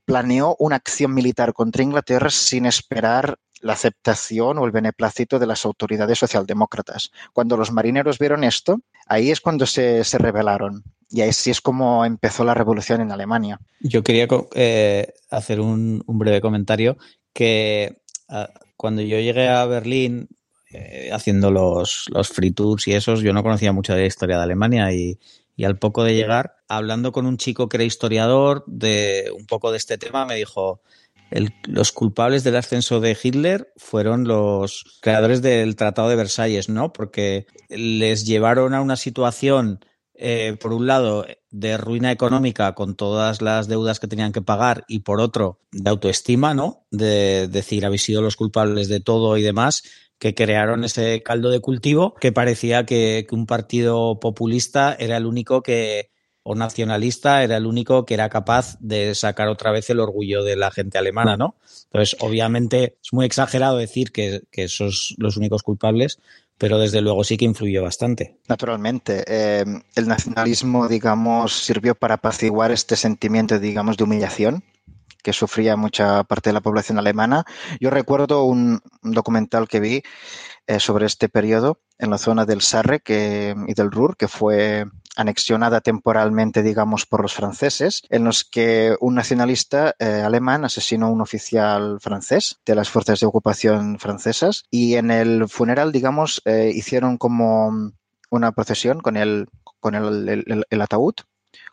planeó 0.04 0.56
una 0.58 0.76
acción 0.76 1.14
militar 1.14 1.52
contra 1.52 1.82
Inglaterra 1.82 2.30
sin 2.30 2.66
esperar 2.66 3.38
la 3.60 3.72
aceptación 3.72 4.58
o 4.58 4.64
el 4.64 4.70
beneplácito 4.70 5.38
de 5.38 5.46
las 5.46 5.64
autoridades 5.64 6.18
socialdemócratas. 6.18 7.10
Cuando 7.32 7.56
los 7.56 7.72
marineros 7.72 8.18
vieron 8.18 8.44
esto, 8.44 8.80
ahí 9.06 9.30
es 9.30 9.40
cuando 9.40 9.66
se, 9.66 10.04
se 10.04 10.18
rebelaron. 10.18 10.84
Y 11.08 11.22
así 11.22 11.50
es 11.50 11.60
como 11.60 12.04
empezó 12.04 12.44
la 12.44 12.54
revolución 12.54 13.00
en 13.00 13.12
Alemania. 13.12 13.58
Yo 13.80 14.02
quería 14.02 14.26
eh, 14.54 15.14
hacer 15.30 15.60
un, 15.60 16.02
un, 16.06 16.18
breve 16.18 16.40
comentario 16.40 16.96
que 17.32 18.02
uh, 18.28 18.44
cuando 18.76 19.02
yo 19.02 19.18
llegué 19.18 19.48
a 19.48 19.64
Berlín 19.66 20.28
eh, 20.70 21.10
haciendo 21.12 21.50
los, 21.50 22.06
los 22.08 22.28
free 22.28 22.50
tours 22.50 22.86
y 22.88 22.92
esos, 22.92 23.20
yo 23.20 23.32
no 23.32 23.42
conocía 23.42 23.72
mucho 23.72 23.94
de 23.94 24.00
la 24.00 24.06
historia 24.06 24.36
de 24.36 24.42
Alemania 24.42 24.92
y, 24.92 25.18
y, 25.56 25.64
al 25.64 25.78
poco 25.78 26.04
de 26.04 26.14
llegar, 26.14 26.56
hablando 26.68 27.12
con 27.12 27.26
un 27.26 27.36
chico 27.36 27.68
que 27.68 27.76
era 27.78 27.84
historiador 27.84 28.64
de 28.66 29.30
un 29.36 29.46
poco 29.46 29.70
de 29.70 29.78
este 29.78 29.96
tema, 29.96 30.26
me 30.26 30.34
dijo, 30.34 30.82
los 31.64 31.92
culpables 31.92 32.44
del 32.44 32.56
ascenso 32.56 33.00
de 33.00 33.16
Hitler 33.20 33.72
fueron 33.76 34.24
los 34.24 34.98
creadores 35.00 35.42
del 35.42 35.76
Tratado 35.76 36.08
de 36.08 36.16
Versalles, 36.16 36.68
¿no? 36.68 36.92
Porque 36.92 37.46
les 37.68 38.26
llevaron 38.26 38.74
a 38.74 38.80
una 38.80 38.96
situación 38.96 39.80
eh, 40.18 40.56
por 40.60 40.72
un 40.72 40.86
lado, 40.86 41.26
de 41.50 41.76
ruina 41.76 42.12
económica 42.12 42.74
con 42.74 42.96
todas 42.96 43.42
las 43.42 43.68
deudas 43.68 44.00
que 44.00 44.08
tenían 44.08 44.32
que 44.32 44.42
pagar 44.42 44.84
y 44.88 45.00
por 45.00 45.20
otro, 45.20 45.60
de 45.72 45.90
autoestima, 45.90 46.54
¿no? 46.54 46.86
De 46.90 47.48
decir, 47.48 47.86
habéis 47.86 48.02
sido 48.02 48.22
los 48.22 48.36
culpables 48.36 48.88
de 48.88 49.00
todo 49.00 49.36
y 49.36 49.42
demás, 49.42 49.82
que 50.18 50.34
crearon 50.34 50.84
ese 50.84 51.22
caldo 51.22 51.50
de 51.50 51.60
cultivo 51.60 52.14
que 52.14 52.32
parecía 52.32 52.86
que, 52.86 53.26
que 53.28 53.34
un 53.34 53.46
partido 53.46 54.18
populista 54.18 54.96
era 54.98 55.16
el 55.16 55.26
único 55.26 55.62
que, 55.62 56.10
o 56.42 56.54
nacionalista, 56.54 57.42
era 57.42 57.56
el 57.56 57.66
único 57.66 58.06
que 58.06 58.14
era 58.14 58.28
capaz 58.28 58.78
de 58.78 59.16
sacar 59.16 59.48
otra 59.48 59.72
vez 59.72 59.90
el 59.90 59.98
orgullo 59.98 60.44
de 60.44 60.54
la 60.54 60.70
gente 60.70 60.96
alemana, 60.96 61.36
¿no? 61.36 61.56
Entonces, 61.86 62.16
obviamente, 62.20 62.98
es 63.02 63.12
muy 63.12 63.26
exagerado 63.26 63.78
decir 63.78 64.12
que, 64.12 64.42
que 64.52 64.62
esos 64.64 65.16
los 65.18 65.36
únicos 65.36 65.64
culpables, 65.64 66.20
pero 66.58 66.78
desde 66.78 67.00
luego 67.00 67.24
sí 67.24 67.36
que 67.36 67.44
influyó 67.44 67.82
bastante. 67.82 68.38
Naturalmente. 68.48 69.24
Eh, 69.26 69.64
el 69.94 70.08
nacionalismo, 70.08 70.88
digamos, 70.88 71.52
sirvió 71.52 71.94
para 71.94 72.14
apaciguar 72.14 72.70
este 72.70 72.96
sentimiento, 72.96 73.58
digamos, 73.58 73.96
de 73.96 74.04
humillación 74.04 74.64
que 75.22 75.32
sufría 75.32 75.76
mucha 75.76 76.22
parte 76.22 76.50
de 76.50 76.54
la 76.54 76.60
población 76.60 76.98
alemana. 76.98 77.44
Yo 77.80 77.90
recuerdo 77.90 78.44
un, 78.44 78.80
un 79.02 79.10
documental 79.10 79.66
que 79.66 79.80
vi 79.80 80.02
eh, 80.66 80.80
sobre 80.80 81.06
este 81.06 81.28
periodo 81.28 81.80
en 81.98 82.10
la 82.10 82.18
zona 82.18 82.44
del 82.44 82.60
Sarre 82.60 83.00
que, 83.00 83.54
y 83.66 83.74
del 83.74 83.90
Ruhr, 83.90 84.16
que 84.16 84.28
fue 84.28 84.86
anexionada 85.16 85.80
temporalmente, 85.80 86.62
digamos, 86.62 87.06
por 87.06 87.22
los 87.22 87.34
franceses, 87.34 88.02
en 88.10 88.24
los 88.24 88.44
que 88.44 88.96
un 89.00 89.14
nacionalista 89.14 89.94
eh, 89.98 90.22
alemán 90.24 90.64
asesinó 90.64 91.06
a 91.06 91.10
un 91.10 91.22
oficial 91.22 91.98
francés 92.00 92.60
de 92.66 92.74
las 92.74 92.90
fuerzas 92.90 93.20
de 93.20 93.26
ocupación 93.26 93.98
francesas 93.98 94.64
y 94.70 94.94
en 94.96 95.10
el 95.10 95.48
funeral, 95.48 95.90
digamos, 95.90 96.42
eh, 96.44 96.70
hicieron 96.74 97.16
como 97.16 97.92
una 98.30 98.52
procesión 98.52 99.00
con 99.00 99.16
el, 99.16 99.48
con 99.80 99.94
el, 99.94 100.28
el, 100.28 100.64
el 100.68 100.82
ataúd 100.82 101.14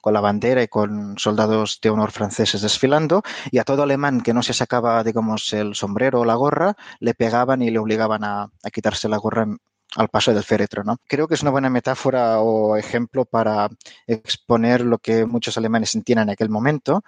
con 0.03 0.13
la 0.13 0.19
bandera 0.19 0.61
y 0.61 0.67
con 0.67 1.17
soldados 1.17 1.79
de 1.81 1.89
honor 1.89 2.11
franceses 2.11 2.61
desfilando, 2.61 3.23
y 3.51 3.59
a 3.59 3.63
todo 3.63 3.83
alemán 3.83 4.19
que 4.19 4.33
no 4.33 4.43
se 4.43 4.53
sacaba, 4.53 5.01
digamos, 5.01 5.53
el 5.53 5.75
sombrero 5.75 6.19
o 6.19 6.25
la 6.25 6.35
gorra, 6.35 6.75
le 6.99 7.13
pegaban 7.13 7.61
y 7.61 7.71
le 7.71 7.79
obligaban 7.79 8.25
a, 8.25 8.49
quitarse 8.73 9.07
la 9.07 9.15
gorra 9.15 9.47
al 9.95 10.09
paso 10.09 10.33
del 10.33 10.43
féretro. 10.43 10.83
¿no? 10.83 10.97
Creo 11.07 11.29
que 11.29 11.35
es 11.35 11.41
una 11.41 11.51
buena 11.51 11.69
metáfora 11.69 12.41
o 12.41 12.75
ejemplo 12.75 13.23
para 13.23 13.69
exponer 14.05 14.81
lo 14.81 14.97
que 14.97 15.25
muchos 15.25 15.57
alemanes 15.57 15.91
sentían 15.91 16.19
en 16.19 16.31
aquel 16.31 16.49
momento, 16.49 17.05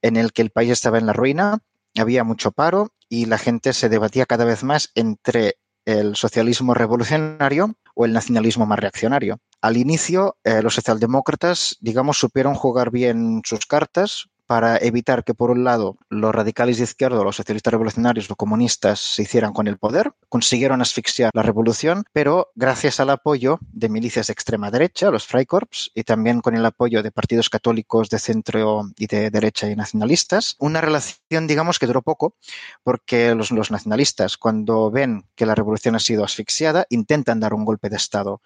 en 0.00 0.16
el 0.16 0.32
que 0.32 0.40
el 0.40 0.48
país 0.48 0.70
estaba 0.70 0.96
en 0.96 1.04
la 1.04 1.12
ruina, 1.12 1.58
había 1.94 2.24
mucho 2.24 2.52
paro 2.52 2.94
y 3.10 3.26
la 3.26 3.36
gente 3.36 3.74
se 3.74 3.90
debatía 3.90 4.24
cada 4.24 4.46
vez 4.46 4.64
más 4.64 4.92
entre 4.94 5.58
el 5.84 6.16
socialismo 6.16 6.72
revolucionario 6.72 7.74
o 7.94 8.06
el 8.06 8.14
nacionalismo 8.14 8.64
más 8.64 8.78
reaccionario. 8.78 9.40
Al 9.60 9.76
inicio, 9.76 10.36
eh, 10.44 10.62
los 10.62 10.74
socialdemócratas, 10.74 11.76
digamos, 11.80 12.18
supieron 12.18 12.54
jugar 12.54 12.90
bien 12.90 13.42
sus 13.44 13.66
cartas, 13.66 14.30
para 14.50 14.78
evitar 14.78 15.22
que, 15.22 15.32
por 15.32 15.52
un 15.52 15.62
lado, 15.62 15.96
los 16.08 16.34
radicales 16.34 16.78
de 16.78 16.82
izquierda, 16.82 17.22
los 17.22 17.36
socialistas 17.36 17.70
revolucionarios, 17.70 18.28
los 18.28 18.36
comunistas 18.36 18.98
se 18.98 19.22
hicieran 19.22 19.52
con 19.52 19.68
el 19.68 19.78
poder, 19.78 20.10
consiguieron 20.28 20.80
asfixiar 20.80 21.30
la 21.34 21.44
revolución, 21.44 22.02
pero 22.12 22.50
gracias 22.56 22.98
al 22.98 23.10
apoyo 23.10 23.60
de 23.70 23.88
milicias 23.88 24.26
de 24.26 24.32
extrema 24.32 24.72
derecha, 24.72 25.12
los 25.12 25.24
Freikorps, 25.24 25.92
y 25.94 26.02
también 26.02 26.40
con 26.40 26.56
el 26.56 26.66
apoyo 26.66 27.00
de 27.04 27.12
partidos 27.12 27.48
católicos 27.48 28.10
de 28.10 28.18
centro 28.18 28.90
y 28.98 29.06
de 29.06 29.30
derecha 29.30 29.70
y 29.70 29.76
nacionalistas, 29.76 30.56
una 30.58 30.80
relación, 30.80 31.46
digamos, 31.46 31.78
que 31.78 31.86
duró 31.86 32.02
poco, 32.02 32.34
porque 32.82 33.36
los, 33.36 33.52
los 33.52 33.70
nacionalistas, 33.70 34.36
cuando 34.36 34.90
ven 34.90 35.26
que 35.36 35.46
la 35.46 35.54
revolución 35.54 35.94
ha 35.94 36.00
sido 36.00 36.24
asfixiada, 36.24 36.86
intentan 36.90 37.38
dar 37.38 37.54
un 37.54 37.64
golpe 37.64 37.88
de 37.88 37.98
Estado 37.98 38.40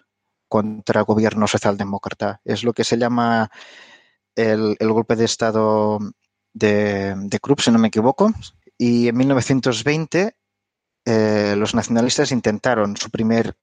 contra 0.47 1.01
gobierno 1.01 1.47
socialdemócrata. 1.47 2.41
Es 2.43 2.63
lo 2.63 2.73
que 2.73 2.83
se 2.83 2.97
llama 2.97 3.49
el, 4.35 4.75
el 4.79 4.91
golpe 4.91 5.15
de 5.15 5.25
Estado 5.25 5.99
de, 6.53 7.15
de, 7.15 7.39
Krupp, 7.39 7.59
si 7.59 7.71
no 7.71 7.79
me 7.79 7.89
equivoco, 7.89 8.33
y 8.77 9.07
en 9.07 9.17
1920 9.17 10.35
eh, 11.05 11.55
los 11.57 11.75
nacionalistas 11.75 12.31
intentaron 12.31 12.97
su 12.97 13.09
primer 13.11 13.55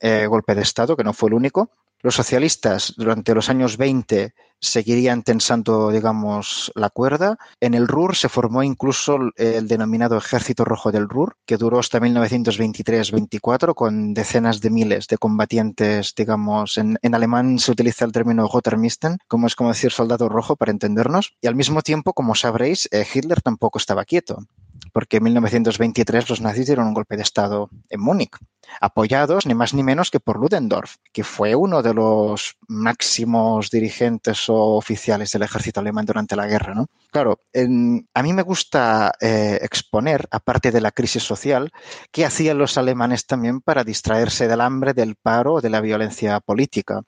eh, 0.00 0.26
golpe 0.26 0.54
de 0.54 0.62
Estado, 0.62 0.96
que 0.96 1.04
no 1.04 1.12
fue 1.12 1.28
el 1.28 1.34
único. 1.34 1.70
Los 2.00 2.14
socialistas 2.14 2.94
durante 2.96 3.34
los 3.34 3.50
años 3.50 3.76
20 3.76 4.32
seguirían 4.60 5.22
tensando, 5.22 5.90
digamos, 5.90 6.70
la 6.74 6.90
cuerda. 6.90 7.38
En 7.60 7.74
el 7.74 7.88
Ruhr 7.88 8.14
se 8.16 8.28
formó 8.28 8.62
incluso 8.62 9.18
el 9.36 9.68
denominado 9.68 10.16
Ejército 10.16 10.64
Rojo 10.64 10.92
del 10.92 11.08
Ruhr, 11.08 11.36
que 11.46 11.56
duró 11.56 11.78
hasta 11.78 12.00
1923-24 12.00 13.74
con 13.74 14.14
decenas 14.14 14.60
de 14.60 14.70
miles 14.70 15.06
de 15.08 15.18
combatientes, 15.18 16.14
digamos, 16.16 16.78
en, 16.78 16.98
alemán 17.12 17.58
se 17.58 17.72
utiliza 17.72 18.04
el 18.04 18.12
término 18.12 18.48
Rotermisten, 18.48 19.18
como 19.26 19.46
es 19.46 19.56
como 19.56 19.70
decir 19.70 19.90
soldado 19.90 20.28
rojo 20.28 20.56
para 20.56 20.70
entendernos. 20.72 21.34
Y 21.40 21.46
al 21.46 21.56
mismo 21.56 21.82
tiempo, 21.82 22.12
como 22.12 22.34
sabréis, 22.34 22.88
eh, 22.92 23.06
Hitler 23.12 23.42
tampoco 23.42 23.78
estaba 23.78 24.04
quieto 24.04 24.44
porque 24.92 25.18
en 25.18 25.24
1923 25.24 26.28
los 26.30 26.40
nazis 26.40 26.66
dieron 26.66 26.86
un 26.86 26.94
golpe 26.94 27.16
de 27.16 27.22
Estado 27.22 27.70
en 27.88 28.00
Múnich, 28.00 28.36
apoyados 28.80 29.46
ni 29.46 29.54
más 29.54 29.74
ni 29.74 29.82
menos 29.82 30.10
que 30.10 30.20
por 30.20 30.38
Ludendorff, 30.38 30.96
que 31.12 31.24
fue 31.24 31.54
uno 31.54 31.82
de 31.82 31.94
los 31.94 32.56
máximos 32.66 33.70
dirigentes 33.70 34.48
o 34.48 34.76
oficiales 34.76 35.30
del 35.32 35.42
ejército 35.42 35.80
alemán 35.80 36.06
durante 36.06 36.36
la 36.36 36.46
guerra. 36.46 36.74
¿no? 36.74 36.86
Claro, 37.10 37.40
a 37.54 38.22
mí 38.22 38.32
me 38.32 38.42
gusta 38.42 39.12
eh, 39.20 39.58
exponer, 39.62 40.28
aparte 40.30 40.70
de 40.70 40.80
la 40.80 40.92
crisis 40.92 41.22
social, 41.22 41.70
qué 42.10 42.24
hacían 42.24 42.58
los 42.58 42.78
alemanes 42.78 43.26
también 43.26 43.60
para 43.60 43.84
distraerse 43.84 44.48
del 44.48 44.60
hambre, 44.60 44.94
del 44.94 45.16
paro 45.16 45.54
o 45.54 45.60
de 45.60 45.70
la 45.70 45.80
violencia 45.80 46.40
política. 46.40 47.02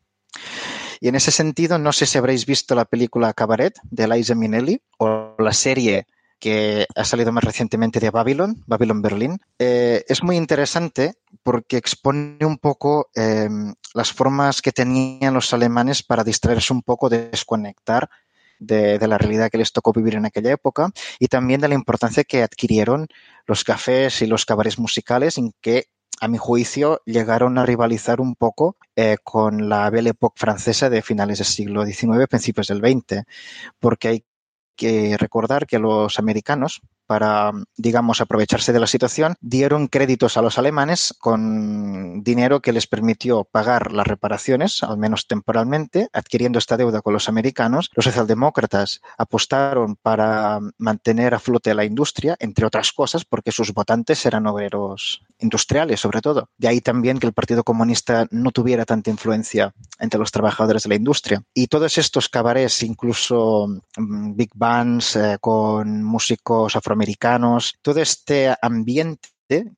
Y 1.01 1.09
en 1.09 1.15
ese 1.15 1.31
sentido, 1.31 1.79
no 1.79 1.93
sé 1.93 2.05
si 2.05 2.19
habréis 2.19 2.45
visto 2.45 2.75
la 2.75 2.85
película 2.85 3.33
Cabaret 3.33 3.73
de 3.85 4.07
Liza 4.07 4.35
Minnelli 4.35 4.83
o 4.99 5.35
la 5.39 5.55
serie 5.55 6.07
que 6.41 6.87
ha 6.97 7.05
salido 7.05 7.31
más 7.31 7.45
recientemente 7.45 8.01
de 8.01 8.11
Babylon, 8.11 8.65
Babylon 8.67 9.03
Berlin. 9.03 9.39
Eh, 9.59 10.05
es 10.09 10.23
muy 10.23 10.37
interesante 10.37 11.15
porque 11.43 11.77
expone 11.77 12.45
un 12.45 12.59
poco 12.59 13.11
eh, 13.15 13.49
las 13.95 14.13
formas 14.13 14.63
que 14.63 14.73
tenían 14.73 15.35
los 15.35 15.53
alemanes 15.53 16.03
para 16.03 16.25
distraerse 16.25 16.73
un 16.73 16.83
poco, 16.83 17.09
de 17.09 17.29
desconectar 17.29 18.09
de, 18.59 18.99
de, 18.99 19.09
la 19.09 19.19
realidad 19.19 19.51
que 19.51 19.59
les 19.59 19.73
tocó 19.73 19.93
vivir 19.93 20.17
en 20.17 20.27
aquella 20.27 20.53
época 20.53 20.91
y 21.19 21.29
también 21.29 21.61
de 21.61 21.69
la 21.69 21.75
importancia 21.75 22.25
que 22.25 22.43
adquirieron 22.43 23.07
los 23.47 23.65
cafés 23.65 24.21
y 24.21 24.27
los 24.27 24.45
cabarets 24.45 24.79
musicales 24.79 25.39
en 25.39 25.53
que 25.61 25.87
a 26.21 26.29
mi 26.29 26.37
juicio, 26.37 27.01
llegaron 27.07 27.57
a 27.57 27.65
rivalizar 27.65 28.21
un 28.21 28.35
poco 28.35 28.77
eh, 28.95 29.17
con 29.25 29.71
la 29.71 29.89
Belle 29.89 30.11
Époque 30.11 30.39
francesa 30.39 30.91
de 30.91 31.01
finales 31.01 31.39
del 31.39 31.47
siglo 31.47 31.85
XIX, 31.85 32.27
principios 32.29 32.67
del 32.69 32.81
XX, 32.81 33.23
porque 33.79 34.09
hay 34.09 34.25
que 34.81 35.15
recordar 35.19 35.67
que 35.67 35.79
los 35.79 36.19
americanos, 36.19 36.81
para, 37.11 37.51
digamos, 37.77 38.21
aprovecharse 38.21 38.73
de 38.73 38.79
la 38.79 38.87
situación, 38.87 39.35
dieron 39.41 39.89
créditos 39.89 40.37
a 40.37 40.43
los 40.43 40.59
alemanes 40.59 41.13
con 41.19 42.23
dinero 42.23 42.61
que 42.61 42.73
les 42.73 42.87
permitió 42.87 43.43
pagar 43.43 43.91
las 43.91 44.07
reparaciones, 44.07 44.85
al 44.85 44.97
menos 44.97 45.27
temporalmente, 45.27 46.07
adquiriendo 46.13 46.61
esta 46.61 46.77
deuda 46.77 47.03
con 47.03 47.13
los 47.13 47.29
americanos. 47.29 47.91
Los 47.97 48.05
socialdemócratas 48.05 49.01
apostaron 49.19 49.97
para 49.97 50.61
mantener 50.79 51.35
a 51.35 51.41
flote 51.41 51.75
la 51.75 51.85
industria, 51.85 52.37
entre 52.39 52.65
otras 52.65 52.93
cosas, 52.93 53.25
porque 53.25 53.51
sus 53.51 53.75
votantes 53.75 54.25
eran 54.25 54.47
obreros 54.47 55.21
industriales, 55.41 55.99
sobre 55.99 56.21
todo. 56.21 56.49
De 56.59 56.69
ahí 56.69 56.81
también 56.81 57.19
que 57.19 57.27
el 57.27 57.33
Partido 57.33 57.65
Comunista 57.65 58.29
no 58.31 58.53
tuviera 58.53 58.85
tanta 58.85 59.11
influencia 59.11 59.75
entre 59.99 60.21
los 60.21 60.31
trabajadores 60.31 60.85
de 60.85 60.91
la 60.91 60.95
industria. 60.95 61.43
Y 61.55 61.67
todos 61.67 61.99
estos 61.99 62.29
cabarets, 62.29 62.85
incluso 62.85 63.67
mm, 63.97 64.37
big 64.37 64.51
bands 64.55 65.17
eh, 65.17 65.39
con 65.41 66.05
músicos 66.05 66.77
afroamericanos, 66.77 67.00
americanos, 67.01 67.75
todo 67.83 68.01
este 68.01 68.55
ambiente 68.63 69.29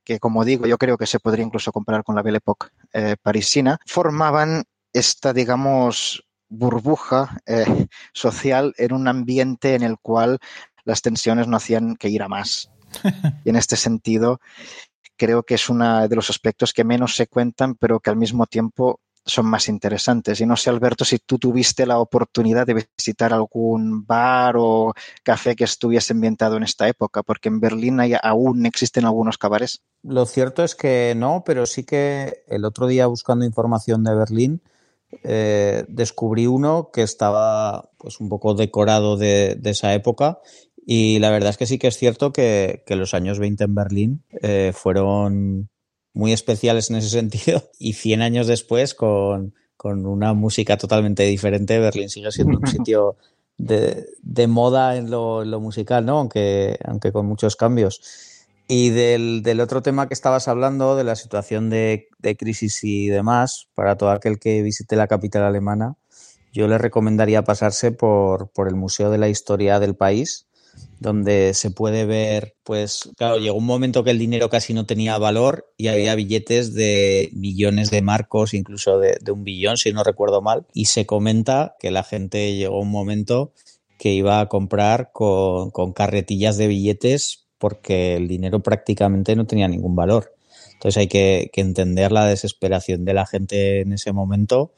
que 0.04 0.18
como 0.18 0.44
digo 0.44 0.66
yo 0.66 0.78
creo 0.78 0.98
que 0.98 1.06
se 1.06 1.20
podría 1.20 1.44
incluso 1.44 1.72
comparar 1.72 2.04
con 2.04 2.14
la 2.14 2.22
Belle 2.22 2.38
Époque 2.38 2.68
eh, 2.92 3.16
parisina, 3.20 3.78
formaban 3.86 4.64
esta, 4.92 5.32
digamos, 5.32 6.24
burbuja 6.48 7.38
eh, 7.46 7.86
social 8.12 8.74
en 8.76 8.92
un 8.92 9.08
ambiente 9.08 9.74
en 9.74 9.82
el 9.82 9.96
cual 9.98 10.38
las 10.84 11.00
tensiones 11.00 11.48
no 11.48 11.56
hacían 11.56 11.96
que 11.96 12.08
ir 12.08 12.22
a 12.22 12.28
más. 12.28 12.70
Y 13.44 13.50
en 13.50 13.56
este 13.56 13.76
sentido, 13.76 14.40
creo 15.16 15.42
que 15.44 15.54
es 15.54 15.70
uno 15.70 16.06
de 16.06 16.16
los 16.16 16.28
aspectos 16.28 16.74
que 16.74 16.84
menos 16.84 17.16
se 17.16 17.26
cuentan, 17.26 17.74
pero 17.76 18.00
que 18.00 18.10
al 18.10 18.16
mismo 18.16 18.46
tiempo 18.46 19.00
son 19.24 19.46
más 19.46 19.68
interesantes. 19.68 20.40
Y 20.40 20.46
no 20.46 20.56
sé, 20.56 20.70
Alberto, 20.70 21.04
si 21.04 21.18
tú 21.18 21.38
tuviste 21.38 21.86
la 21.86 21.98
oportunidad 21.98 22.66
de 22.66 22.86
visitar 22.98 23.32
algún 23.32 24.04
bar 24.06 24.56
o 24.58 24.92
café 25.22 25.54
que 25.56 25.64
estuviese 25.64 26.12
ambientado 26.12 26.56
en 26.56 26.62
esta 26.62 26.88
época, 26.88 27.22
porque 27.22 27.48
en 27.48 27.60
Berlín 27.60 28.00
hay, 28.00 28.14
aún 28.20 28.66
existen 28.66 29.04
algunos 29.04 29.38
cabares. 29.38 29.82
Lo 30.02 30.26
cierto 30.26 30.64
es 30.64 30.74
que 30.74 31.14
no, 31.16 31.42
pero 31.44 31.66
sí 31.66 31.84
que 31.84 32.44
el 32.48 32.64
otro 32.64 32.86
día 32.86 33.06
buscando 33.06 33.44
información 33.44 34.04
de 34.04 34.14
Berlín, 34.14 34.62
eh, 35.24 35.84
descubrí 35.88 36.46
uno 36.46 36.90
que 36.90 37.02
estaba 37.02 37.90
pues 37.98 38.18
un 38.18 38.30
poco 38.30 38.54
decorado 38.54 39.18
de, 39.18 39.60
esa 39.64 39.92
época 39.92 40.40
y 40.86 41.18
la 41.18 41.30
verdad 41.30 41.50
es 41.50 41.58
que 41.58 41.66
sí 41.66 41.78
que 41.78 41.88
es 41.88 41.98
cierto 41.98 42.32
que, 42.32 42.82
que 42.86 42.96
los 42.96 43.12
años 43.12 43.38
20 43.38 43.64
en 43.64 43.74
Berlín 43.74 44.24
eh, 44.40 44.72
fueron 44.74 45.68
muy 46.14 46.32
especiales 46.32 46.90
en 46.90 46.96
ese 46.96 47.08
sentido. 47.08 47.70
Y 47.78 47.94
100 47.94 48.22
años 48.22 48.46
después, 48.46 48.94
con, 48.94 49.54
con 49.76 50.06
una 50.06 50.34
música 50.34 50.76
totalmente 50.76 51.24
diferente, 51.24 51.78
Berlín 51.78 52.08
sigue 52.08 52.30
siendo 52.32 52.58
un 52.58 52.66
sitio 52.66 53.16
de, 53.58 54.06
de 54.22 54.46
moda 54.46 54.96
en 54.96 55.10
lo, 55.10 55.42
en 55.42 55.50
lo, 55.50 55.60
musical, 55.60 56.04
¿no? 56.04 56.18
Aunque, 56.18 56.78
aunque 56.84 57.12
con 57.12 57.26
muchos 57.26 57.56
cambios. 57.56 58.00
Y 58.68 58.90
del, 58.90 59.42
del, 59.42 59.60
otro 59.60 59.82
tema 59.82 60.08
que 60.08 60.14
estabas 60.14 60.48
hablando, 60.48 60.96
de 60.96 61.04
la 61.04 61.16
situación 61.16 61.68
de, 61.68 62.08
de, 62.18 62.36
crisis 62.36 62.82
y 62.84 63.08
demás, 63.08 63.68
para 63.74 63.96
todo 63.96 64.10
aquel 64.10 64.38
que 64.38 64.62
visite 64.62 64.96
la 64.96 65.08
capital 65.08 65.42
alemana, 65.42 65.96
yo 66.52 66.68
le 66.68 66.78
recomendaría 66.78 67.44
pasarse 67.44 67.92
por, 67.92 68.50
por 68.50 68.68
el 68.68 68.76
Museo 68.76 69.10
de 69.10 69.18
la 69.18 69.28
Historia 69.28 69.80
del 69.80 69.96
país, 69.96 70.46
donde 71.00 71.52
se 71.54 71.70
puede 71.70 72.04
ver, 72.06 72.54
pues, 72.62 73.10
claro, 73.16 73.38
llegó 73.38 73.56
un 73.56 73.66
momento 73.66 74.04
que 74.04 74.10
el 74.10 74.18
dinero 74.18 74.48
casi 74.48 74.72
no 74.72 74.86
tenía 74.86 75.18
valor 75.18 75.72
y 75.76 75.88
había 75.88 76.14
billetes 76.14 76.74
de 76.74 77.30
millones 77.32 77.90
de 77.90 78.02
marcos, 78.02 78.54
incluso 78.54 78.98
de, 78.98 79.18
de 79.20 79.32
un 79.32 79.42
billón, 79.42 79.76
si 79.76 79.92
no 79.92 80.04
recuerdo 80.04 80.42
mal, 80.42 80.66
y 80.72 80.86
se 80.86 81.04
comenta 81.04 81.74
que 81.80 81.90
la 81.90 82.04
gente 82.04 82.54
llegó 82.54 82.80
un 82.80 82.90
momento 82.90 83.52
que 83.98 84.12
iba 84.12 84.40
a 84.40 84.48
comprar 84.48 85.10
con, 85.12 85.70
con 85.70 85.92
carretillas 85.92 86.56
de 86.56 86.68
billetes 86.68 87.46
porque 87.58 88.16
el 88.16 88.26
dinero 88.26 88.60
prácticamente 88.60 89.36
no 89.36 89.46
tenía 89.46 89.68
ningún 89.68 89.94
valor. 89.94 90.34
Entonces 90.72 90.96
hay 90.98 91.06
que, 91.06 91.50
que 91.52 91.60
entender 91.60 92.10
la 92.10 92.26
desesperación 92.26 93.04
de 93.04 93.14
la 93.14 93.26
gente 93.26 93.82
en 93.82 93.92
ese 93.92 94.12
momento 94.12 94.72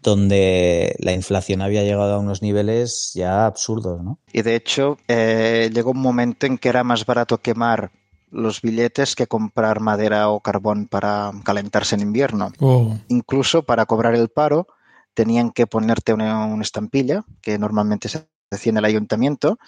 donde 0.00 0.96
la 0.98 1.12
inflación 1.12 1.60
había 1.60 1.82
llegado 1.82 2.14
a 2.14 2.18
unos 2.18 2.40
niveles 2.42 3.12
ya 3.14 3.46
absurdos, 3.46 4.02
¿no? 4.02 4.18
Y 4.32 4.42
de 4.42 4.56
hecho, 4.56 4.96
eh, 5.08 5.70
llegó 5.72 5.90
un 5.90 6.00
momento 6.00 6.46
en 6.46 6.58
que 6.58 6.68
era 6.68 6.84
más 6.84 7.04
barato 7.04 7.38
quemar 7.38 7.90
los 8.30 8.62
billetes 8.62 9.14
que 9.14 9.26
comprar 9.26 9.80
madera 9.80 10.30
o 10.30 10.40
carbón 10.40 10.86
para 10.86 11.30
calentarse 11.44 11.94
en 11.94 12.00
invierno. 12.00 12.50
Oh. 12.60 12.96
Incluso 13.08 13.64
para 13.64 13.84
cobrar 13.84 14.14
el 14.14 14.30
paro 14.30 14.66
tenían 15.12 15.50
que 15.50 15.66
ponerte 15.66 16.14
una, 16.14 16.46
una 16.46 16.62
estampilla, 16.62 17.24
que 17.42 17.58
normalmente 17.58 18.08
se 18.08 18.26
hacía 18.50 18.70
en 18.70 18.78
el 18.78 18.86
ayuntamiento, 18.86 19.58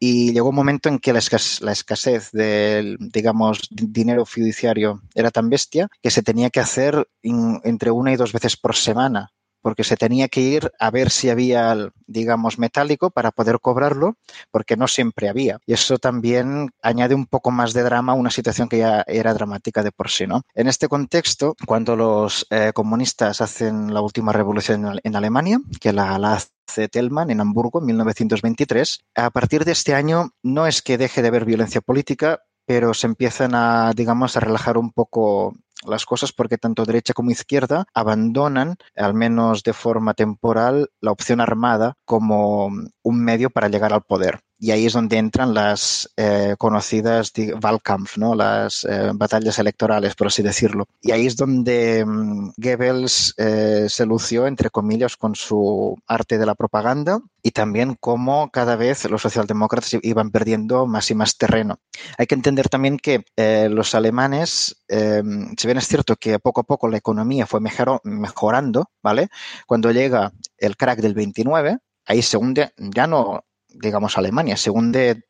y 0.00 0.32
llegó 0.32 0.48
un 0.48 0.56
momento 0.56 0.88
en 0.88 0.98
que 0.98 1.12
la, 1.12 1.20
escasez, 1.20 1.60
la 1.60 1.72
escasez 1.72 2.32
del, 2.32 2.96
digamos, 2.98 3.60
dinero 3.70 4.26
fiduciario 4.26 5.02
era 5.14 5.30
tan 5.30 5.48
bestia 5.48 5.88
que 6.02 6.10
se 6.10 6.22
tenía 6.22 6.50
que 6.50 6.60
hacer 6.60 7.08
in, 7.22 7.60
entre 7.62 7.92
una 7.92 8.12
y 8.12 8.16
dos 8.16 8.32
veces 8.32 8.56
por 8.56 8.74
semana 8.74 9.30
porque 9.60 9.84
se 9.84 9.96
tenía 9.96 10.28
que 10.28 10.40
ir 10.40 10.70
a 10.78 10.90
ver 10.90 11.10
si 11.10 11.30
había, 11.30 11.76
digamos, 12.06 12.58
metálico 12.58 13.10
para 13.10 13.30
poder 13.30 13.60
cobrarlo, 13.60 14.16
porque 14.50 14.76
no 14.76 14.88
siempre 14.88 15.28
había. 15.28 15.58
Y 15.66 15.72
eso 15.72 15.98
también 15.98 16.70
añade 16.82 17.14
un 17.14 17.26
poco 17.26 17.50
más 17.50 17.72
de 17.72 17.82
drama 17.82 18.12
a 18.12 18.16
una 18.16 18.30
situación 18.30 18.68
que 18.68 18.78
ya 18.78 19.04
era 19.06 19.34
dramática 19.34 19.82
de 19.82 19.92
por 19.92 20.10
sí, 20.10 20.26
¿no? 20.26 20.42
En 20.54 20.68
este 20.68 20.88
contexto, 20.88 21.56
cuando 21.66 21.96
los 21.96 22.46
eh, 22.50 22.72
comunistas 22.74 23.40
hacen 23.40 23.92
la 23.92 24.00
última 24.00 24.32
revolución 24.32 24.98
en, 25.02 25.16
Alemania, 25.16 25.60
que 25.80 25.92
la, 25.92 26.18
la 26.18 26.34
hace 26.34 26.88
Tellman 26.88 27.30
en 27.30 27.40
Hamburgo 27.40 27.80
en 27.80 27.86
1923, 27.86 29.00
a 29.16 29.30
partir 29.30 29.64
de 29.64 29.72
este 29.72 29.94
año 29.94 30.30
no 30.42 30.66
es 30.66 30.82
que 30.82 30.98
deje 30.98 31.20
de 31.22 31.28
haber 31.28 31.44
violencia 31.44 31.80
política, 31.80 32.42
pero 32.70 32.94
se 32.94 33.08
empiezan 33.08 33.54
a, 33.54 33.92
digamos, 33.94 34.36
a 34.36 34.40
relajar 34.40 34.78
un 34.78 34.92
poco 34.92 35.56
las 35.86 36.04
cosas 36.04 36.32
porque 36.32 36.58
tanto 36.58 36.84
derecha 36.84 37.14
como 37.14 37.30
izquierda 37.30 37.86
abandonan, 37.94 38.76
al 38.96 39.14
menos 39.14 39.62
de 39.62 39.72
forma 39.72 40.14
temporal, 40.14 40.90
la 41.00 41.12
opción 41.12 41.40
armada 41.40 41.94
como 42.04 42.70
un 43.02 43.24
medio 43.24 43.50
para 43.50 43.68
llegar 43.68 43.92
al 43.92 44.02
poder. 44.02 44.40
Y 44.62 44.72
ahí 44.72 44.84
es 44.84 44.92
donde 44.92 45.16
entran 45.16 45.54
las 45.54 46.12
eh, 46.18 46.54
conocidas 46.58 47.32
Wahlkampf, 47.62 48.18
¿no? 48.18 48.34
las 48.34 48.84
eh, 48.84 49.10
batallas 49.14 49.58
electorales, 49.58 50.14
por 50.14 50.26
así 50.26 50.42
decirlo. 50.42 50.86
Y 51.00 51.12
ahí 51.12 51.26
es 51.26 51.36
donde 51.36 52.04
um, 52.04 52.52
Goebbels 52.58 53.32
eh, 53.38 53.86
se 53.88 54.04
lució, 54.04 54.46
entre 54.46 54.68
comillas, 54.68 55.16
con 55.16 55.34
su 55.34 55.96
arte 56.06 56.36
de 56.36 56.44
la 56.44 56.54
propaganda 56.54 57.20
y 57.42 57.52
también 57.52 57.96
cómo 57.98 58.50
cada 58.50 58.76
vez 58.76 59.08
los 59.08 59.22
socialdemócratas 59.22 59.96
iban 60.02 60.30
perdiendo 60.30 60.86
más 60.86 61.10
y 61.10 61.14
más 61.14 61.38
terreno. 61.38 61.78
Hay 62.18 62.26
que 62.26 62.34
entender 62.34 62.68
también 62.68 62.98
que 62.98 63.24
los 63.70 63.94
alemanes, 63.94 64.82
eh, 64.88 65.22
si 65.56 65.66
bien 65.66 65.78
es 65.78 65.88
cierto 65.88 66.16
que 66.16 66.38
poco 66.38 66.60
a 66.60 66.64
poco 66.64 66.86
la 66.88 66.98
economía 66.98 67.46
fue 67.46 67.60
mejor, 67.60 68.02
mejorando, 68.04 68.90
¿vale? 69.02 69.28
Cuando 69.66 69.90
llega 69.90 70.32
el 70.58 70.76
crack 70.76 71.00
del 71.00 71.14
29, 71.14 71.78
ahí 72.04 72.20
se 72.20 72.36
hunde 72.36 72.72
ya 72.76 73.06
no 73.06 73.44
digamos, 73.74 74.18
Alemania, 74.18 74.56
se 74.56 74.70
hunde 74.70 75.24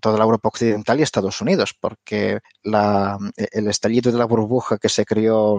toda 0.00 0.18
la 0.18 0.24
Europa 0.24 0.48
Occidental 0.48 0.98
y 0.98 1.02
Estados 1.02 1.40
Unidos, 1.40 1.74
porque 1.78 2.40
la, 2.62 3.18
el 3.36 3.68
estallido 3.68 4.12
de 4.12 4.18
la 4.18 4.24
burbuja 4.24 4.78
que 4.78 4.88
se 4.88 5.04
creó 5.04 5.58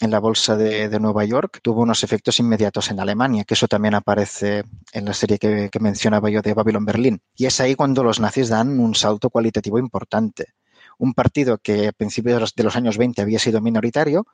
en 0.00 0.10
la 0.10 0.20
bolsa 0.20 0.56
de, 0.56 1.00
Nueva 1.00 1.24
York 1.24 1.58
tuvo 1.62 1.82
unos 1.82 2.04
efectos 2.04 2.38
inmediatos 2.38 2.90
en 2.90 3.00
Alemania, 3.00 3.44
que 3.44 3.54
eso 3.54 3.66
también 3.66 3.94
aparece 3.94 4.62
en 4.92 5.04
la 5.04 5.12
serie 5.12 5.38
que, 5.38 5.70
mencionaba 5.80 6.30
yo 6.30 6.40
de 6.40 6.54
Babylon 6.54 6.84
Berlín. 6.84 7.20
Y 7.34 7.46
es 7.46 7.60
ahí 7.60 7.74
cuando 7.74 8.04
los 8.04 8.20
nazis 8.20 8.48
dan 8.48 8.78
un 8.78 8.94
salto 8.94 9.30
cualitativo 9.30 9.78
importante 9.78 10.54
un 11.00 11.14
partido 11.14 11.58
que 11.58 11.86
a 11.86 11.92
principios 11.92 12.52
de 12.56 12.64
los, 12.64 12.74
años 12.74 12.98
20 12.98 13.22
había 13.22 13.38
sido 13.38 13.60
minoritario, 13.60 14.26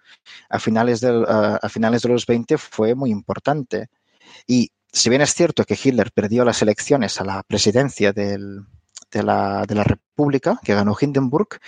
a 0.49 0.59
finales, 0.59 1.05
a 1.05 1.69
finales 1.69 2.01
de 2.01 2.09
los 2.09 2.25
20 2.25 2.57
fue 2.57 2.95
muy 2.95 3.11
importante. 3.11 3.89
Y 4.47 4.71
si 4.95 5.11
bien 5.11 5.23
es 5.23 5.35
cierto 5.35 5.65
que 5.65 5.79
Hitler 5.83 6.13
perdió 6.13 6.45
las 6.45 6.63
elecciones 6.63 7.21
a 7.21 7.25
la 7.25 7.43
presidencia 7.43 8.13
del, 8.13 8.61
de 9.11 9.23
la, 9.25 9.65
de 9.67 9.75
la 9.75 9.83
República, 9.83 10.61
que 10.63 10.75
ganó 10.75 10.97
Hindenburg, 10.99 11.59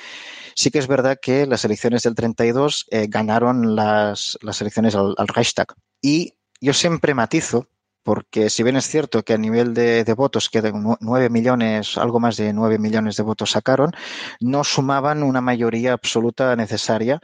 sí 0.55 0.71
que 0.71 0.79
es 0.79 0.87
verdad 0.87 1.19
que 1.21 1.45
las 1.45 1.65
elecciones 1.65 2.05
del 2.05 2.15
32 2.15 2.87
eh, 2.91 3.07
ganaron 3.09 3.75
las, 3.75 4.39
las 4.43 4.61
elecciones 4.61 4.95
al, 4.95 5.17
Reichstag. 5.27 5.75
Y 6.01 6.35
yo 6.61 6.73
siempre 6.73 7.15
matizo, 7.15 7.67
porque 8.05 8.49
si 8.49 8.63
bien 8.63 8.77
es 8.77 8.87
cierto 8.87 9.25
que 9.25 9.35
a 9.35 9.39
nivel 9.39 9.75
de, 9.75 10.05
votos 10.17 10.49
quedan 10.49 10.97
9 11.01 11.29
millones, 11.29 11.99
algo 11.99 12.21
más 12.21 12.37
de 12.37 12.53
9 12.53 12.79
millones 12.79 13.17
de 13.17 13.25
votos 13.25 13.51
sacaron, 13.51 13.91
no 14.39 14.63
sumaban 14.63 15.25
una 15.25 15.41
mayoría 15.41 15.95
absoluta 15.95 16.55
necesaria, 16.55 17.21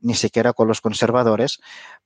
ni 0.00 0.14
siquiera 0.14 0.52
con 0.52 0.66
los 0.66 0.80
conservadores, 0.80 1.60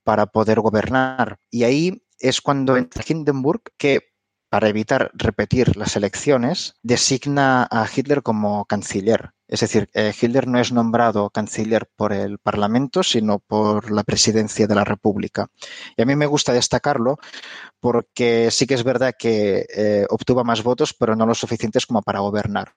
para 0.05 0.27
poder 0.27 0.61
gobernar. 0.61 1.39
Y 1.51 1.65
ahí 1.65 2.02
es 2.23 2.41
cuando 2.41 2.77
entra 2.77 3.05
Hindenburg, 3.07 3.63
que 3.77 4.13
para 4.53 4.69
evitar 4.69 5.11
repetir 5.15 5.79
las 5.79 5.97
elecciones, 5.97 6.75
designa 6.83 7.67
a 7.71 7.87
Hitler 7.89 8.23
como 8.23 8.67
canciller. 8.67 9.31
Es 9.49 9.61
decir, 9.61 9.89
eh, 9.95 10.13
Hitler 10.19 10.47
no 10.47 10.59
es 10.59 10.73
nombrado 10.73 11.31
canciller 11.31 11.89
por 11.97 12.13
el 12.13 12.39
Parlamento, 12.39 13.03
sino 13.03 13.39
por 13.39 13.91
la 13.91 14.05
presidencia 14.05 14.67
de 14.67 14.75
la 14.75 14.85
República. 14.85 15.49
Y 15.97 16.03
a 16.03 16.05
mí 16.05 16.17
me 16.17 16.27
gusta 16.27 16.53
destacarlo 16.53 17.17
porque 17.81 18.51
sí 18.51 18.67
que 18.67 18.75
es 18.75 18.85
verdad 18.85 19.15
que 19.19 19.65
eh, 19.75 20.07
obtuvo 20.11 20.45
más 20.45 20.63
votos, 20.63 20.93
pero 20.93 21.17
no 21.17 21.25
lo 21.25 21.35
suficientes 21.35 21.87
como 21.87 22.03
para 22.03 22.21
gobernar 22.21 22.75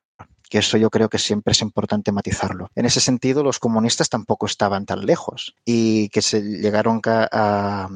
que 0.50 0.60
eso 0.60 0.78
yo 0.78 0.90
creo 0.90 1.10
que 1.10 1.18
siempre 1.18 1.52
es 1.52 1.62
importante 1.62 2.12
matizarlo. 2.12 2.70
En 2.76 2.86
ese 2.86 3.00
sentido, 3.00 3.44
los 3.44 3.60
comunistas 3.60 4.10
tampoco 4.10 4.46
estaban 4.46 4.86
tan 4.86 5.06
lejos 5.06 5.56
y 5.66 6.10
que 6.10 6.22
se 6.22 6.42
llegaron 6.42 7.02
a, 7.06 7.90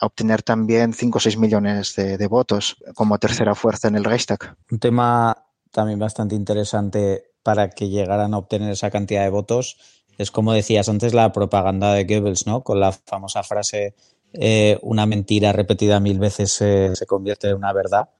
obtener 0.00 0.42
también 0.42 0.92
5 0.92 1.18
o 1.18 1.20
6 1.20 1.36
millones 1.38 1.94
de, 1.96 2.26
votos 2.26 2.76
como 2.94 3.18
tercera 3.18 3.54
fuerza 3.54 3.88
en 3.88 3.96
el 3.96 4.04
Reichstag. 4.04 4.56
Un 4.70 4.78
tema 4.78 5.44
también 5.70 5.98
bastante 5.98 6.34
interesante 6.34 7.24
para 7.42 7.70
que 7.70 7.88
llegaran 7.88 8.34
a 8.34 8.38
obtener 8.38 8.70
esa 8.70 8.90
cantidad 8.90 9.22
de 9.22 9.30
votos 9.30 9.76
es, 10.18 10.30
como 10.30 10.52
decías 10.52 10.88
antes, 10.88 11.14
la 11.14 11.32
propaganda 11.32 11.94
de 11.94 12.04
Goebbels, 12.04 12.46
¿no? 12.46 12.62
Con 12.62 12.80
la 12.80 12.92
famosa 12.92 13.42
frase 13.42 13.94
eh, 14.34 14.78
una 14.82 15.06
mentira 15.06 15.52
repetida 15.52 16.00
mil 16.00 16.18
veces 16.18 16.52
se 16.52 17.06
convierte 17.06 17.48
en 17.48 17.56
una 17.56 17.72
verdad 17.72 18.10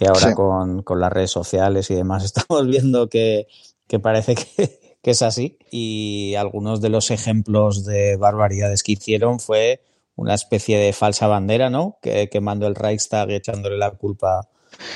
que 0.00 0.06
ahora 0.06 0.34
con, 0.34 0.98
las 0.98 1.12
redes 1.12 1.30
sociales 1.30 1.90
y 1.90 1.94
demás 1.94 2.24
estamos 2.24 2.66
viendo 2.66 3.10
que, 3.10 3.46
parece 4.02 4.34
que, 4.34 4.80
es 5.02 5.22
así. 5.22 5.58
Y 5.70 6.34
algunos 6.36 6.80
de 6.80 6.88
los 6.88 7.10
ejemplos 7.10 7.84
de 7.84 8.16
barbaridades 8.16 8.82
que 8.82 8.92
hicieron 8.92 9.40
fue 9.40 9.82
una 10.16 10.32
especie 10.32 10.78
de 10.78 10.94
falsa 10.94 11.26
bandera, 11.26 11.68
¿no? 11.68 11.98
Que, 12.00 12.30
quemando 12.30 12.66
el 12.66 12.76
Reichstag 12.76 13.30
y 13.30 13.34
echándole 13.34 13.76
la 13.76 13.90
culpa 13.90 14.48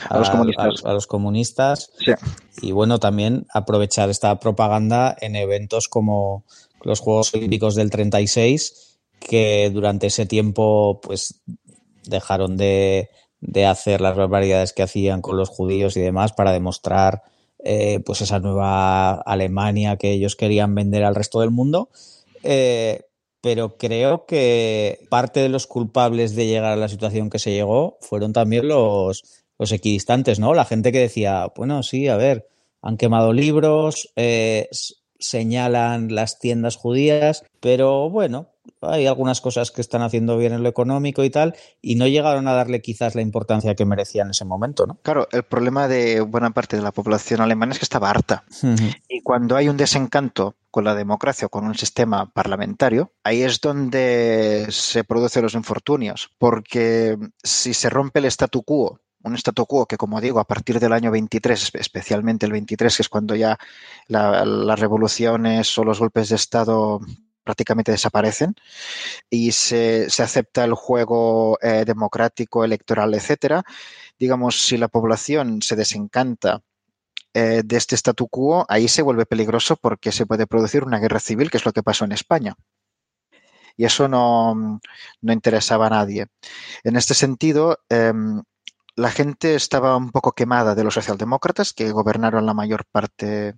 a, 0.09 0.19
los 0.19 0.31
comunistas. 0.31 0.85
A, 0.85 0.93
los 0.95 1.07
comunistas. 1.07 1.91
Y 2.63 2.73
bueno, 2.73 2.99
también 2.99 3.47
aprovechar 3.53 4.09
esta 4.09 4.41
propaganda 4.41 5.15
en 5.21 5.37
eventos 5.37 5.89
como 5.89 6.45
los 6.83 7.01
Juegos 7.01 7.35
Olímpicos 7.35 7.75
del 7.75 7.91
36, 7.91 9.01
que 9.21 9.69
durante 9.71 10.07
ese 10.07 10.25
tiempo 10.25 11.01
pues 11.03 11.43
dejaron 12.05 12.57
de, 12.57 13.11
de 13.45 13.67
hacer 13.67 14.01
las 14.01 14.17
barbaridades 14.17 14.73
que 14.73 14.83
hacían 14.83 15.21
con 15.21 15.37
los 15.37 15.51
judíos 15.51 15.97
y 15.97 16.01
demás 16.01 16.33
para 16.33 16.53
demostrar 16.53 17.23
eh, 17.63 18.01
pues 18.05 18.23
esa 18.23 18.41
nueva 18.41 19.13
Alemania 19.13 19.97
que 19.97 20.13
ellos 20.13 20.35
querían 20.35 20.75
vender 20.75 21.05
al 21.05 21.15
resto 21.15 21.41
del 21.41 21.51
mundo. 21.51 21.91
Eh, 22.43 23.03
pero 23.41 23.77
creo 23.77 24.25
que 24.25 25.01
parte 25.11 25.41
de 25.41 25.51
los 25.51 25.67
culpables 25.67 26.35
de 26.35 26.47
llegar 26.47 26.73
a 26.73 26.77
la 26.77 26.89
situación 26.89 27.29
que 27.29 27.39
se 27.39 27.53
llegó 27.53 27.99
fueron 28.01 28.33
también 28.33 28.67
los, 28.67 29.23
los 29.59 29.73
equidistantes, 29.73 30.39
¿no? 30.39 30.55
La 30.55 30.65
gente 30.65 30.93
que 30.93 31.01
decía, 31.01 31.53
bueno, 31.55 31.83
sí, 31.83 32.09
a 32.09 32.17
ver, 32.17 32.49
han 32.81 32.97
quemado 32.97 33.35
libros, 33.35 34.11
eh, 34.17 34.69
señalan 35.19 36.15
las 36.15 36.39
tiendas 36.39 36.77
judías, 36.77 37.45
pero 37.61 38.09
bueno, 38.09 38.54
hay 38.89 39.07
algunas 39.07 39.41
cosas 39.41 39.71
que 39.71 39.81
están 39.81 40.03
haciendo 40.03 40.37
bien 40.37 40.53
en 40.53 40.63
lo 40.63 40.69
económico 40.69 41.25
y 41.25 41.31
tal, 41.31 41.55
y 41.81 41.97
no 41.97 42.07
llegaron 42.07 42.49
a 42.49 42.53
darle 42.53 42.81
quizás 42.81 43.15
la 43.15 43.23
importancia 43.23 43.75
que 43.75 43.85
merecía 43.85 44.23
en 44.23 44.31
ese 44.31 44.45
momento, 44.45 44.87
¿no? 44.87 44.99
Claro, 45.03 45.29
el 45.33 45.43
problema 45.43 45.89
de 45.89 46.21
buena 46.21 46.51
parte 46.51 46.77
de 46.77 46.83
la 46.83 46.93
población 46.93 47.41
alemana 47.41 47.73
es 47.73 47.79
que 47.79 47.85
estaba 47.85 48.11
harta. 48.11 48.45
Y 49.09 49.23
cuando 49.23 49.57
hay 49.57 49.69
un 49.69 49.77
desencanto 49.77 50.57
con 50.71 50.85
la 50.85 50.95
democracia 50.95 51.47
o 51.47 51.51
con 51.51 51.67
un 51.67 51.75
sistema 51.75 52.31
parlamentario, 52.31 53.13
ahí 53.23 53.43
es 53.43 53.61
donde 53.61 54.67
se 54.71 55.05
producen 55.05 55.43
los 55.43 55.55
infortunios, 55.55 56.31
porque 56.39 57.17
si 57.43 57.75
se 57.75 57.91
rompe 57.91 58.19
el 58.19 58.27
statu 58.27 58.63
quo 58.63 59.01
un 59.25 59.35
statu 59.37 59.67
quo 59.67 59.87
que, 59.87 59.97
como 59.97 60.21
digo, 60.21 60.39
a 60.39 60.45
partir 60.45 60.79
del 60.79 60.93
año 60.93 61.11
23, 61.11 61.73
especialmente 61.75 62.47
el 62.47 62.53
23, 62.53 62.95
que 62.95 63.03
es 63.03 63.09
cuando 63.09 63.35
ya 63.35 63.59
las 64.07 64.79
revoluciones 64.79 65.77
o 65.79 65.85
los 65.85 65.99
golpes 65.99 66.29
de 66.29 66.37
Estado 66.37 67.01
prácticamente 67.45 67.93
desaparecen 67.93 68.55
y 69.31 69.53
se, 69.53 70.07
acepta 70.19 70.65
el 70.65 70.75
juego 70.75 71.59
eh, 71.63 71.85
democrático, 71.87 72.65
electoral, 72.65 73.15
etcétera. 73.15 73.65
Digamos, 74.19 74.67
si 74.67 74.77
la 74.77 74.89
población 74.89 75.63
se 75.63 75.77
desencanta 75.77 76.63
eh, 77.35 77.63
de 77.65 77.77
este 77.77 77.97
statu 77.97 78.29
quo, 78.29 78.65
ahí 78.69 78.89
se 78.89 79.03
vuelve 79.03 79.27
peligroso 79.27 79.77
porque 79.77 80.13
se 80.13 80.27
puede 80.27 80.47
producir 80.47 80.85
una 80.85 80.99
guerra 80.99 81.21
civil, 81.21 81.51
que 81.51 81.59
es 81.59 81.65
lo 81.65 81.73
que 81.73 81.83
pasó 81.83 82.05
en 82.05 82.13
España. 82.13 82.57
Y 83.77 83.85
eso 83.85 84.09
no, 84.09 84.81
interesaba 85.23 85.89
a 85.89 85.91
nadie. 85.91 86.27
En 86.85 86.97
este 86.97 87.15
sentido, 87.15 87.79
em, 87.89 88.43
la 88.97 89.11
gente 89.11 89.57
estaba 89.57 89.97
un 89.97 90.11
poco 90.13 90.33
quemada 90.33 90.75
de 90.75 90.85
los 90.85 90.95
socialdemócratas 90.95 91.73
que 91.73 91.91
gobernaron 91.91 92.47
la 92.47 92.55
mayor 92.55 92.85
parte 92.91 93.55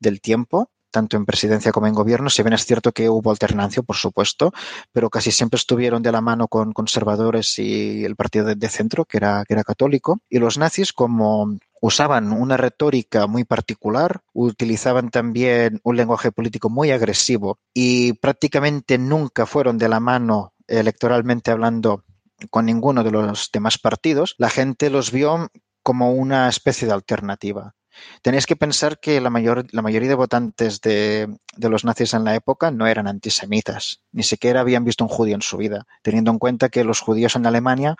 del 0.00 0.20
tiempo 0.20 0.70
tanto 0.94 1.16
en 1.16 1.26
presidencia 1.26 1.72
como 1.72 1.88
en 1.88 1.92
gobierno. 1.92 2.30
Si 2.30 2.44
bien 2.44 2.52
es 2.52 2.64
cierto 2.64 2.92
que 2.92 3.10
hubo 3.10 3.32
alternancia, 3.32 3.82
por 3.82 3.96
supuesto, 3.96 4.52
pero 4.92 5.10
casi 5.10 5.32
siempre 5.32 5.56
estuvieron 5.56 6.04
de 6.04 6.12
la 6.12 6.20
mano 6.20 6.46
con 6.46 6.72
conservadores 6.72 7.58
y 7.58 8.04
el 8.04 8.14
partido 8.14 8.54
de, 8.54 8.68
centro, 8.68 9.04
que 9.04 9.16
era, 9.16 9.44
que 9.44 9.54
era 9.54 9.64
católico. 9.64 10.20
Y 10.30 10.38
los 10.38 10.56
nazis, 10.56 10.92
como 10.92 11.58
usaban 11.80 12.30
una 12.30 12.56
retórica 12.56 13.26
muy 13.26 13.42
particular, 13.42 14.20
utilizaban 14.32 15.10
también 15.10 15.80
un 15.82 15.96
lenguaje 15.96 16.30
político 16.30 16.70
muy 16.70 16.92
agresivo 16.92 17.58
y 17.74 18.12
prácticamente 18.12 18.96
nunca 18.96 19.46
fueron 19.46 19.76
de 19.78 19.88
la 19.88 19.98
mano 19.98 20.54
electoralmente 20.68 21.50
hablando 21.50 22.04
con 22.50 22.66
ninguno 22.66 23.02
de 23.02 23.10
los 23.10 23.50
demás 23.52 23.78
partidos, 23.78 24.36
la 24.38 24.48
gente 24.48 24.90
los 24.90 25.10
vio 25.10 25.50
como 25.82 26.12
una 26.12 26.48
especie 26.48 26.86
de 26.86 26.94
alternativa. 26.94 27.74
Tenéis 28.22 28.46
que 28.46 28.56
pensar 28.56 28.98
que 28.98 29.20
la, 29.20 29.30
mayor, 29.30 29.66
la 29.72 29.82
mayoría 29.82 30.08
de 30.08 30.14
votantes 30.14 30.80
de, 30.80 31.28
los 31.58 31.84
nazis 31.84 32.14
en 32.14 32.24
la 32.24 32.34
época 32.34 32.70
no 32.70 32.86
eran 32.86 33.06
antisemitas, 33.06 34.00
ni 34.12 34.22
siquiera 34.22 34.60
habían 34.60 34.84
visto 34.84 35.04
un 35.04 35.08
judío 35.08 35.34
en 35.34 35.42
su 35.42 35.56
vida, 35.56 35.86
teniendo 36.02 36.30
en 36.30 36.38
cuenta 36.38 36.68
que 36.68 36.84
los 36.84 37.00
judíos 37.00 37.36
en 37.36 37.46
Alemania 37.46 37.96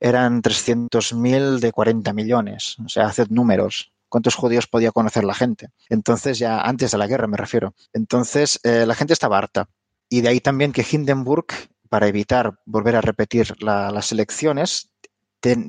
eran 0.00 0.42
300.000 0.42 1.58
de 1.58 1.72
40 1.72 2.12
millones. 2.12 2.76
O 2.84 2.88
sea, 2.88 3.06
haced 3.06 3.28
números. 3.30 3.92
¿Cuántos 4.08 4.36
judíos 4.36 4.66
podía 4.66 4.92
conocer 4.92 5.24
la 5.24 5.34
gente? 5.34 5.70
Entonces, 5.88 6.38
ya 6.38 6.60
antes 6.60 6.92
de 6.92 6.98
la 6.98 7.06
guerra 7.06 7.26
me 7.26 7.36
refiero. 7.36 7.74
Entonces, 7.92 8.60
eh, 8.62 8.84
la 8.86 8.94
gente 8.94 9.12
estaba 9.12 9.38
harta. 9.38 9.68
Y 10.08 10.20
de 10.20 10.28
ahí 10.28 10.40
también 10.40 10.72
que 10.72 10.86
Hindenburg, 10.88 11.46
para 11.88 12.06
evitar 12.06 12.60
volver 12.64 12.94
a 12.96 13.00
repetir 13.00 13.54
las 13.60 14.12
elecciones, 14.12 14.90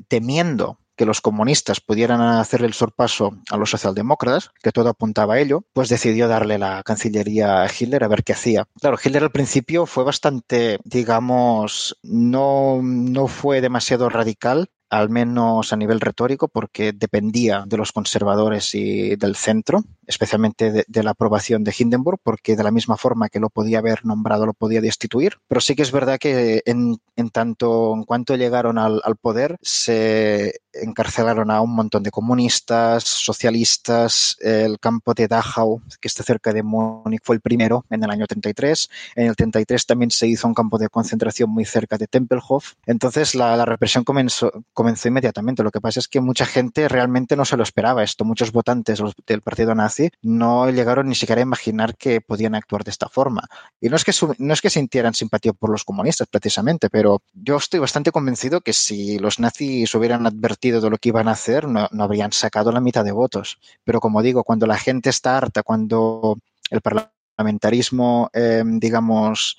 temiendo 0.08 0.78
que 0.96 1.06
los 1.06 1.20
comunistas 1.20 1.80
pudieran 1.80 2.20
hacer 2.20 2.62
el 2.62 2.72
sorpaso 2.72 3.38
a 3.50 3.56
los 3.56 3.70
socialdemócratas, 3.70 4.50
que 4.62 4.72
todo 4.72 4.88
apuntaba 4.88 5.34
a 5.34 5.40
ello, 5.40 5.64
pues 5.72 5.88
decidió 5.88 6.28
darle 6.28 6.58
la 6.58 6.82
Cancillería 6.84 7.62
a 7.62 7.66
Hitler 7.66 8.04
a 8.04 8.08
ver 8.08 8.24
qué 8.24 8.32
hacía. 8.32 8.66
Claro, 8.80 8.98
Hitler 9.02 9.24
al 9.24 9.32
principio 9.32 9.86
fue 9.86 10.04
bastante, 10.04 10.78
digamos, 10.84 11.98
no, 12.02 12.80
no 12.82 13.26
fue 13.28 13.60
demasiado 13.60 14.08
radical, 14.08 14.70
al 14.98 15.10
menos 15.10 15.72
a 15.72 15.76
nivel 15.76 16.00
retórico, 16.00 16.48
porque 16.48 16.92
dependía 16.92 17.64
de 17.66 17.76
los 17.76 17.92
conservadores 17.92 18.74
y 18.74 19.16
del 19.16 19.36
centro, 19.36 19.84
especialmente 20.06 20.84
de, 20.86 21.02
la 21.02 21.10
aprobación 21.10 21.64
de 21.64 21.74
Hindenburg, 21.76 22.18
porque 22.22 22.56
de 22.56 22.62
la 22.62 22.70
misma 22.70 22.96
forma 22.96 23.28
que 23.28 23.40
lo 23.40 23.50
podía 23.50 23.78
haber 23.78 24.04
nombrado, 24.04 24.46
lo 24.46 24.54
podía 24.54 24.80
destituir. 24.80 25.34
Pero 25.48 25.60
sí 25.60 25.74
que 25.74 25.82
es 25.82 25.92
verdad 25.92 26.18
que 26.18 26.62
en, 26.66 26.98
tanto 27.30 27.94
en 27.94 28.04
cuanto 28.04 28.36
llegaron 28.36 28.78
al, 28.78 29.02
poder, 29.20 29.56
se 29.62 30.60
encarcelaron 30.72 31.50
a 31.50 31.60
un 31.60 31.74
montón 31.74 32.02
de 32.02 32.10
comunistas, 32.10 33.04
socialistas. 33.04 34.36
El 34.40 34.78
campo 34.78 35.14
de 35.14 35.28
Dachau, 35.28 35.80
que 36.00 36.08
está 36.08 36.22
cerca 36.22 36.52
de 36.52 36.62
Múnich, 36.62 37.20
fue 37.22 37.36
el 37.36 37.40
primero 37.40 37.84
en 37.90 38.04
el 38.04 38.10
año 38.10 38.26
33. 38.26 38.88
En 39.16 39.26
el 39.26 39.36
33 39.36 39.86
también 39.86 40.10
se 40.10 40.26
hizo 40.26 40.46
un 40.46 40.54
campo 40.54 40.78
de 40.78 40.88
concentración 40.88 41.50
muy 41.50 41.64
cerca 41.64 41.98
de 41.98 42.06
Tempelhof. 42.06 42.74
Entonces 42.86 43.34
la, 43.34 43.64
represión 43.64 44.04
comenzó, 44.04 44.52
comenzó 44.72 44.85
inmediatamente. 44.88 45.62
Lo 45.62 45.70
que 45.70 45.80
pasa 45.80 46.00
es 46.00 46.08
que 46.08 46.20
mucha 46.20 46.46
gente 46.46 46.88
realmente 46.88 47.36
no 47.36 47.44
se 47.44 47.56
lo 47.56 47.62
esperaba 47.62 48.02
esto. 48.02 48.24
Muchos 48.24 48.52
votantes 48.52 49.02
del 49.26 49.42
partido 49.42 49.74
nazi 49.74 50.10
no 50.22 50.70
llegaron 50.70 51.08
ni 51.08 51.14
siquiera 51.14 51.40
a 51.40 51.42
imaginar 51.42 51.96
que 51.96 52.20
podían 52.20 52.54
actuar 52.54 52.84
de 52.84 52.90
esta 52.90 53.08
forma. 53.08 53.48
Y 53.80 53.88
no 53.88 53.96
es 53.96 54.04
que, 54.04 54.12
no 54.38 54.52
es 54.52 54.60
que 54.60 54.70
sintieran 54.70 55.14
simpatía 55.14 55.52
por 55.52 55.70
los 55.70 55.84
comunistas 55.84 56.28
precisamente, 56.28 56.88
pero 56.90 57.22
yo 57.34 57.56
estoy 57.56 57.80
bastante 57.80 58.12
convencido 58.12 58.60
que 58.60 58.72
si 58.72 59.18
los 59.18 59.38
nazis 59.38 59.94
hubieran 59.94 60.26
advertido 60.26 60.80
de 60.80 60.90
lo 60.90 60.98
que 60.98 61.10
iban 61.10 61.28
a 61.28 61.32
hacer, 61.32 61.66
no, 61.68 61.88
habrían 61.98 62.32
sacado 62.32 62.72
la 62.72 62.80
mitad 62.80 63.04
de 63.04 63.12
votos. 63.12 63.58
Pero 63.84 64.00
como 64.00 64.22
digo, 64.22 64.44
cuando 64.44 64.66
la 64.66 64.78
gente 64.78 65.10
está 65.10 65.36
harta, 65.36 65.62
cuando 65.62 66.38
el 66.70 66.80
parlamentarismo, 66.80 68.30
eh, 68.32 68.62
digamos, 68.64 69.58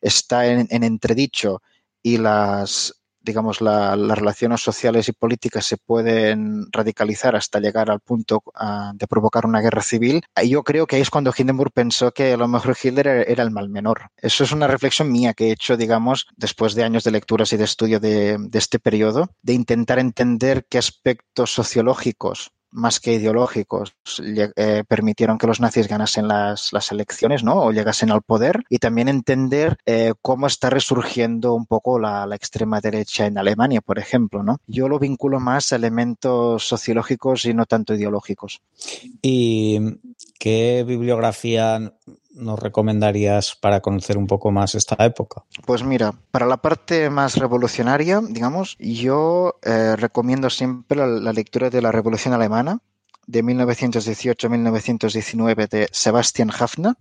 está 0.00 0.46
en 0.46 0.84
entredicho 0.84 1.62
y 2.02 2.18
las 2.18 2.94
digamos, 3.26 3.60
las 3.60 4.18
relaciones 4.18 4.62
sociales 4.62 5.08
y 5.08 5.12
políticas 5.12 5.66
se 5.66 5.76
pueden 5.76 6.68
radicalizar 6.72 7.34
hasta 7.36 7.60
llegar 7.60 7.90
al 7.90 8.00
punto 8.00 8.42
ah, 8.54 8.92
de 8.94 9.06
provocar 9.06 9.44
una 9.44 9.60
guerra 9.60 9.82
civil, 9.82 10.22
yo 10.46 10.62
creo 10.62 10.86
que 10.86 10.96
ahí 10.96 11.02
es 11.02 11.10
cuando 11.10 11.34
Hindenburg 11.36 11.72
pensó 11.72 12.12
que 12.12 12.32
a 12.32 12.36
lo 12.36 12.48
mejor 12.48 12.76
Hitler 12.80 13.26
era 13.28 13.42
el 13.42 13.50
mal 13.50 13.68
menor. 13.68 14.10
Eso 14.16 14.44
es 14.44 14.52
una 14.52 14.68
reflexión 14.68 15.10
mía 15.10 15.34
que 15.34 15.48
he 15.48 15.52
hecho, 15.52 15.76
digamos, 15.76 16.26
después 16.36 16.74
de 16.74 16.84
años 16.84 17.04
de 17.04 17.10
lecturas 17.10 17.52
y 17.52 17.56
de 17.56 17.64
estudio 17.64 17.98
de, 17.98 18.36
de 18.38 18.58
este 18.58 18.78
periodo, 18.78 19.30
de 19.42 19.54
intentar 19.54 19.98
entender 19.98 20.66
qué 20.70 20.78
aspectos 20.78 21.52
sociológicos 21.52 22.52
más 22.70 23.00
que 23.00 23.14
ideológicos 23.14 23.94
eh, 24.18 24.84
permitieron 24.86 25.38
que 25.38 25.46
los 25.46 25.60
nazis 25.60 25.88
ganasen 25.88 26.28
las, 26.28 26.72
las, 26.72 26.92
elecciones, 26.92 27.42
¿no? 27.42 27.62
O 27.62 27.72
llegasen 27.72 28.10
al 28.10 28.22
poder 28.22 28.64
y 28.68 28.78
también 28.78 29.08
entender 29.08 29.78
eh, 29.86 30.12
cómo 30.20 30.46
está 30.46 30.70
resurgiendo 30.70 31.54
un 31.54 31.66
poco 31.66 31.98
la, 31.98 32.26
la, 32.26 32.36
extrema 32.36 32.80
derecha 32.80 33.26
en 33.26 33.38
Alemania, 33.38 33.80
por 33.80 33.98
ejemplo, 33.98 34.42
¿no? 34.42 34.58
Yo 34.66 34.88
lo 34.88 34.98
vinculo 34.98 35.40
más 35.40 35.72
a 35.72 35.76
elementos 35.76 36.66
sociológicos 36.66 37.44
y 37.46 37.54
no 37.54 37.66
tanto 37.66 37.94
ideológicos. 37.94 38.60
¿Y 39.22 39.80
qué 40.38 40.84
bibliografía 40.86 41.92
nos 42.36 42.58
recomendarías 42.58 43.54
para 43.56 43.80
conocer 43.80 44.16
un 44.18 44.26
poco 44.26 44.50
más 44.50 44.74
esta 44.74 44.96
época? 45.04 45.44
Pues 45.64 45.82
mira, 45.82 46.12
para 46.30 46.44
la 46.46 46.58
parte 46.58 47.08
más 47.10 47.36
revolucionaria, 47.36 48.20
digamos, 48.20 48.76
yo 48.78 49.58
eh, 49.62 49.96
recomiendo 49.96 50.50
siempre 50.50 50.98
la, 50.98 51.32
lectura 51.32 51.70
de 51.70 51.82
la 51.82 51.90
Revolución 51.92 52.34
Alemana 52.34 52.80
de 53.26 53.42
1918-1919 53.42 55.68
de 55.68 55.88
Sebastian 55.90 56.50
Hafner. 56.50 56.94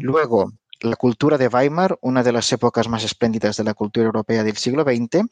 Luego, 0.00 0.52
la 0.80 0.96
cultura 0.96 1.38
de 1.38 1.48
Weimar, 1.48 1.98
una 2.00 2.22
de 2.22 2.32
las 2.32 2.52
épocas 2.52 2.88
más 2.88 3.04
espléndidas 3.04 3.56
de 3.56 3.64
la 3.64 3.74
cultura 3.74 4.06
europea 4.06 4.44
del 4.44 4.56
siglo 4.56 4.82
XX, 4.82 5.26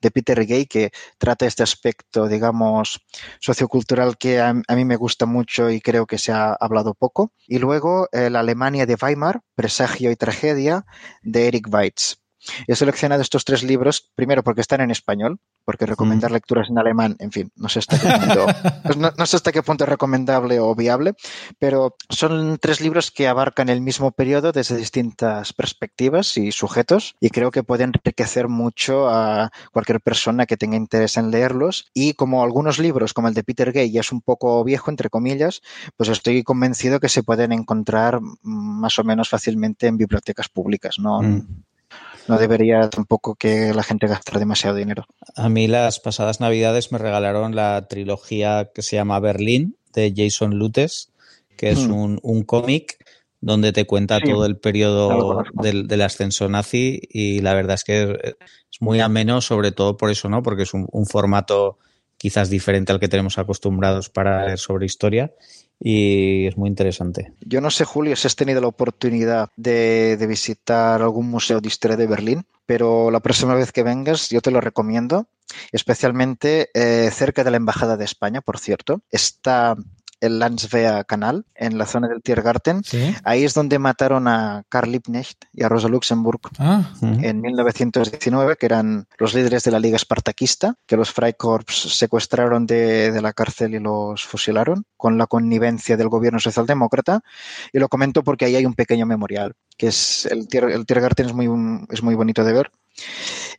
de 0.00 0.10
Peter 0.10 0.44
Gay, 0.46 0.66
que 0.66 0.92
trata 1.18 1.46
este 1.46 1.62
aspecto, 1.62 2.28
digamos, 2.28 3.00
sociocultural 3.40 4.16
que 4.16 4.40
a, 4.40 4.52
mí 4.52 4.84
me 4.84 4.96
gusta 4.96 5.26
mucho 5.26 5.70
y 5.70 5.80
creo 5.80 6.06
que 6.06 6.18
se 6.18 6.32
ha 6.32 6.52
hablado 6.52 6.94
poco. 6.94 7.32
Y 7.46 7.58
luego 7.58 8.08
eh, 8.12 8.30
la 8.30 8.40
Alemania 8.40 8.86
de 8.86 8.96
Weimar, 9.00 9.40
Presagio 9.54 10.10
y 10.10 10.16
Tragedia, 10.16 10.86
de 11.22 11.48
Eric 11.48 11.68
Weitz. 11.70 12.16
He 12.66 12.76
seleccionado 12.76 13.22
estos 13.22 13.44
tres 13.44 13.62
libros, 13.62 14.10
primero 14.14 14.42
porque 14.42 14.60
están 14.60 14.80
en 14.80 14.90
español, 14.90 15.40
porque 15.64 15.86
recomendar 15.86 16.30
lecturas 16.30 16.68
en 16.70 16.78
alemán, 16.78 17.16
en 17.18 17.32
fin, 17.32 17.50
no 17.56 17.68
sé, 17.68 17.80
hasta 17.80 17.98
qué 17.98 18.08
punto, 18.08 18.46
pues 18.84 18.96
no, 18.96 19.26
sé 19.26 19.36
hasta 19.36 19.52
qué 19.52 19.62
punto 19.62 19.84
es 19.84 19.90
recomendable 19.90 20.60
o 20.60 20.74
viable, 20.74 21.14
pero 21.58 21.96
son 22.08 22.58
tres 22.60 22.80
libros 22.80 23.10
que 23.10 23.28
abarcan 23.28 23.68
el 23.68 23.80
mismo 23.80 24.12
periodo 24.12 24.52
desde 24.52 24.76
distintas 24.76 25.52
perspectivas 25.52 26.36
y 26.36 26.52
sujetos 26.52 27.16
y 27.20 27.30
creo 27.30 27.50
que 27.50 27.62
pueden 27.62 27.92
enriquecer 27.94 28.48
mucho 28.48 29.08
a 29.08 29.50
cualquier 29.72 30.00
persona 30.00 30.46
que 30.46 30.56
tenga 30.56 30.76
interés 30.76 31.16
en 31.16 31.30
leerlos 31.30 31.90
y 31.94 32.14
como 32.14 32.42
algunos 32.42 32.78
libros 32.78 33.14
como 33.14 33.28
el 33.28 33.34
de 33.34 33.44
Peter 33.44 33.72
Gay 33.72 33.90
ya 33.90 34.00
es 34.00 34.12
un 34.12 34.20
poco 34.20 34.62
viejo, 34.64 34.90
entre 34.90 35.10
comillas, 35.10 35.62
pues 35.96 36.08
estoy 36.08 36.42
convencido 36.42 37.00
que 37.00 37.08
se 37.08 37.22
pueden 37.22 37.52
encontrar 37.52 38.20
más 38.42 38.98
o 38.98 39.04
menos 39.04 39.28
fácilmente 39.28 39.86
en 39.86 39.96
bibliotecas 39.96 40.48
públicas, 40.48 40.98
¿no? 40.98 41.22
Mm 41.22 41.64
no 42.28 42.38
debería 42.38 42.88
tampoco 42.88 43.34
que 43.34 43.72
la 43.74 43.82
gente 43.82 44.06
gastara 44.06 44.38
demasiado 44.38 44.76
dinero. 44.76 45.06
A 45.36 45.48
mí 45.48 45.66
las 45.66 46.00
pasadas 46.00 46.40
navidades 46.40 46.92
me 46.92 46.98
regalaron 46.98 47.54
la 47.54 47.86
trilogía 47.88 48.70
que 48.74 48.82
se 48.82 48.96
llama 48.96 49.20
Berlín 49.20 49.76
de 49.92 50.12
Jason 50.16 50.58
Lutes, 50.58 51.12
que 51.56 51.70
es 51.70 51.86
hmm. 51.86 52.18
un, 52.22 52.42
cómic 52.44 52.98
donde 53.40 53.72
te 53.72 53.86
cuenta 53.86 54.20
todo 54.20 54.46
el 54.46 54.56
periodo 54.56 55.42
del, 55.52 56.02
ascenso 56.02 56.48
nazi 56.48 57.00
y 57.08 57.40
la 57.40 57.54
verdad 57.54 57.74
es 57.74 57.84
que 57.84 58.36
es 58.72 58.80
muy 58.80 59.00
ameno, 59.00 59.40
sobre 59.40 59.70
todo 59.70 59.96
por 59.96 60.10
eso, 60.10 60.28
¿no? 60.28 60.42
Porque 60.42 60.62
es 60.62 60.74
un, 60.74 60.88
un 60.90 61.06
formato 61.06 61.78
quizás 62.16 62.48
diferente 62.48 62.90
al 62.90 63.00
que 63.00 63.08
tenemos 63.08 63.38
acostumbrados 63.38 64.08
para 64.08 64.46
leer 64.46 64.58
sobre 64.58 64.86
historia 64.86 65.32
y 65.80 66.46
es 66.46 66.56
muy 66.56 66.68
interesante. 66.68 67.32
Yo 67.40 67.60
no 67.60 67.70
sé, 67.70 67.84
Julio, 67.84 68.16
si 68.16 68.26
has 68.26 68.36
tenido 68.36 68.60
la 68.60 68.68
oportunidad 68.68 69.50
de, 69.56 70.24
visitar 70.28 71.02
algún 71.02 71.28
museo 71.30 71.60
de 71.60 71.68
historia 71.68 71.96
de 71.96 72.06
Berlín, 72.06 72.46
pero 72.66 73.10
la 73.10 73.20
próxima 73.20 73.54
vez 73.54 73.72
que 73.72 73.82
vengas 73.82 74.30
yo 74.30 74.40
te 74.40 74.50
lo 74.50 74.60
recomiendo, 74.60 75.26
especialmente 75.72 76.70
eh, 76.74 77.10
cerca 77.12 77.44
de 77.44 77.50
la 77.50 77.58
Embajada 77.58 77.96
de 77.96 78.04
España, 78.04 78.40
por 78.40 78.58
cierto. 78.58 79.02
Está 79.10 79.76
el 80.24 80.38
Landswehr 80.38 81.04
Canal, 81.06 81.44
en 81.54 81.78
la 81.78 81.86
zona 81.86 82.08
del 82.08 82.22
Tiergarten. 82.22 82.82
Ahí 83.24 83.44
es 83.44 83.54
donde 83.54 83.78
mataron 83.78 84.26
a 84.26 84.64
Karl 84.68 84.90
Liebknecht 84.90 85.44
y 85.52 85.62
a 85.62 85.68
Rosa 85.68 85.88
Luxemburg 85.88 86.40
ah. 86.58 86.90
en 87.02 87.40
1919, 87.40 88.56
que 88.56 88.66
eran 88.66 89.06
los 89.18 89.34
líderes 89.34 89.64
de 89.64 89.70
la 89.70 89.80
Liga 89.80 89.96
Espartaquista, 89.96 90.74
que 90.86 90.96
los 90.96 91.10
Freikorps 91.10 91.94
secuestraron 91.94 92.66
de, 92.66 93.12
de, 93.12 93.22
la 93.22 93.32
cárcel 93.32 93.74
y 93.74 93.80
los 93.80 94.24
fusilaron 94.24 94.84
con 94.96 95.18
la 95.18 95.26
connivencia 95.26 95.96
del 95.96 96.08
gobierno 96.08 96.40
socialdemócrata. 96.40 97.20
Y 97.72 97.78
lo 97.78 97.88
comento 97.88 98.24
porque 98.24 98.46
ahí 98.46 98.56
hay 98.56 98.66
un 98.66 98.74
pequeño 98.74 99.06
memorial, 99.06 99.52
que 99.76 99.88
es 99.88 100.26
el, 100.26 100.48
el 100.50 100.86
Tiergarten 100.86 101.26
es 101.26 101.34
muy, 101.34 101.48
es 101.90 102.02
muy 102.02 102.14
bonito 102.14 102.44
de 102.44 102.52
ver. 102.52 102.70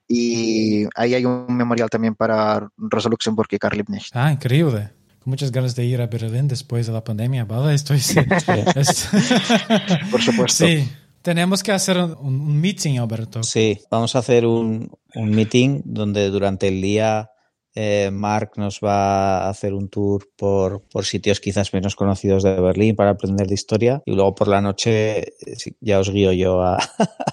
Y 0.07 0.85
ahí 0.95 1.13
hay 1.13 1.25
un 1.25 1.55
memorial 1.55 1.89
también 1.89 2.15
para 2.15 2.69
Rosa 2.77 3.09
Luxemburg 3.09 3.49
y 3.51 3.57
Karl 3.57 3.75
Liebknecht. 3.75 4.15
Ah, 4.15 4.31
increíble 4.31 4.91
muchas 5.25 5.51
ganas 5.51 5.75
de 5.75 5.85
ir 5.85 6.01
a 6.01 6.07
Berlín 6.07 6.47
después 6.47 6.87
de 6.87 6.93
la 6.93 7.03
pandemia, 7.03 7.45
¿vale? 7.45 7.73
Estoy... 7.73 7.99
Por 10.11 10.21
supuesto. 10.21 10.65
Sí. 10.65 10.89
Tenemos 11.21 11.63
que 11.63 11.71
hacer 11.71 11.97
un, 11.97 12.61
meeting, 12.61 12.99
Alberto. 12.99 13.41
Sí, 13.41 13.79
vamos 13.89 14.15
a 14.15 14.19
hacer 14.19 14.45
un, 14.45 14.91
un 15.15 15.29
meeting 15.31 15.81
donde 15.83 16.29
durante 16.29 16.67
el 16.67 16.81
día 16.81 17.31
eh, 17.77 18.09
Mark 18.09 18.53
nos 18.55 18.79
va 18.79 19.39
a 19.39 19.49
hacer 19.49 19.73
un 19.73 19.89
tour 19.89 20.29
por, 20.37 20.81
por, 20.83 21.03
sitios 21.03 21.41
quizás 21.41 21.73
menos 21.73 21.97
conocidos 21.97 22.41
de 22.41 22.57
Berlín 22.61 22.95
para 22.95 23.11
aprender 23.11 23.47
de 23.47 23.53
historia 23.53 24.01
y 24.05 24.15
luego 24.15 24.33
por 24.33 24.47
la 24.47 24.61
noche 24.61 25.19
eh, 25.19 25.75
ya 25.81 25.99
os 25.99 26.09
guío 26.09 26.31
yo 26.31 26.61
a, 26.63 26.79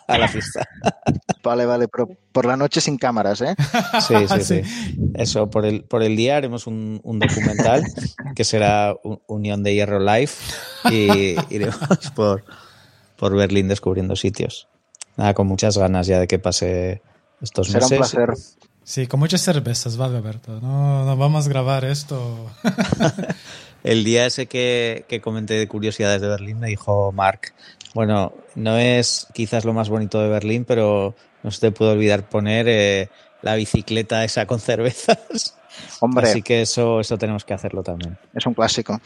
la 0.08 0.26
fiesta. 0.26 0.66
Vale, 1.44 1.64
vale, 1.64 1.86
pero 1.86 2.08
por 2.32 2.44
la 2.44 2.56
noche 2.56 2.80
sin 2.80 2.98
cámaras, 2.98 3.40
¿eh? 3.40 3.54
Sí, 4.00 4.14
sí, 4.26 4.42
sí. 4.42 4.62
Eso, 5.14 5.48
por 5.48 5.64
el, 5.64 5.84
por 5.84 6.02
el 6.02 6.16
día 6.16 6.38
haremos 6.38 6.66
un, 6.66 7.00
documental 7.04 7.84
que 8.34 8.42
será 8.42 8.96
Unión 9.28 9.62
de 9.62 9.74
Hierro 9.74 10.00
Live 10.00 10.32
y 10.90 11.36
iremos 11.54 12.10
por, 12.16 12.44
por 13.16 13.36
Berlín 13.36 13.68
descubriendo 13.68 14.16
sitios. 14.16 14.66
Nada, 15.16 15.34
con 15.34 15.46
muchas 15.46 15.78
ganas 15.78 16.08
ya 16.08 16.18
de 16.18 16.26
que 16.26 16.40
pase 16.40 17.00
estos 17.40 17.68
meses. 17.72 17.88
Será 17.88 18.00
un 18.02 18.26
placer. 18.26 18.62
Sí, 18.84 19.06
con 19.06 19.20
muchas 19.20 19.42
cervezas, 19.42 19.96
vale, 19.96 20.16
Alberto. 20.16 20.60
No, 20.60 21.04
no 21.04 21.16
vamos 21.16 21.46
a 21.46 21.48
grabar 21.48 21.84
esto. 21.84 22.50
El 23.84 24.04
día 24.04 24.26
ese 24.26 24.46
que, 24.46 25.04
que, 25.08 25.20
comenté 25.20 25.54
de 25.54 25.68
curiosidades 25.68 26.20
de 26.20 26.28
Berlín 26.28 26.60
me 26.60 26.68
dijo 26.68 27.12
Mark, 27.12 27.52
bueno, 27.94 28.32
no 28.54 28.78
es 28.78 29.26
quizás 29.34 29.64
lo 29.64 29.72
más 29.72 29.88
bonito 29.88 30.20
de 30.20 30.28
Berlín, 30.28 30.64
pero 30.64 31.14
no 31.42 31.50
se 31.50 31.60
te 31.60 31.72
puede 31.72 31.92
olvidar 31.92 32.28
poner 32.28 32.66
eh, 32.68 33.10
la 33.42 33.54
bicicleta 33.56 34.24
esa 34.24 34.46
con 34.46 34.60
cervezas. 34.60 35.56
Hombre. 36.00 36.28
Así 36.28 36.42
que 36.42 36.62
eso, 36.62 37.00
eso 37.00 37.18
tenemos 37.18 37.44
que 37.44 37.54
hacerlo 37.54 37.82
también. 37.82 38.18
Es 38.34 38.46
un 38.46 38.54
clásico. 38.54 39.00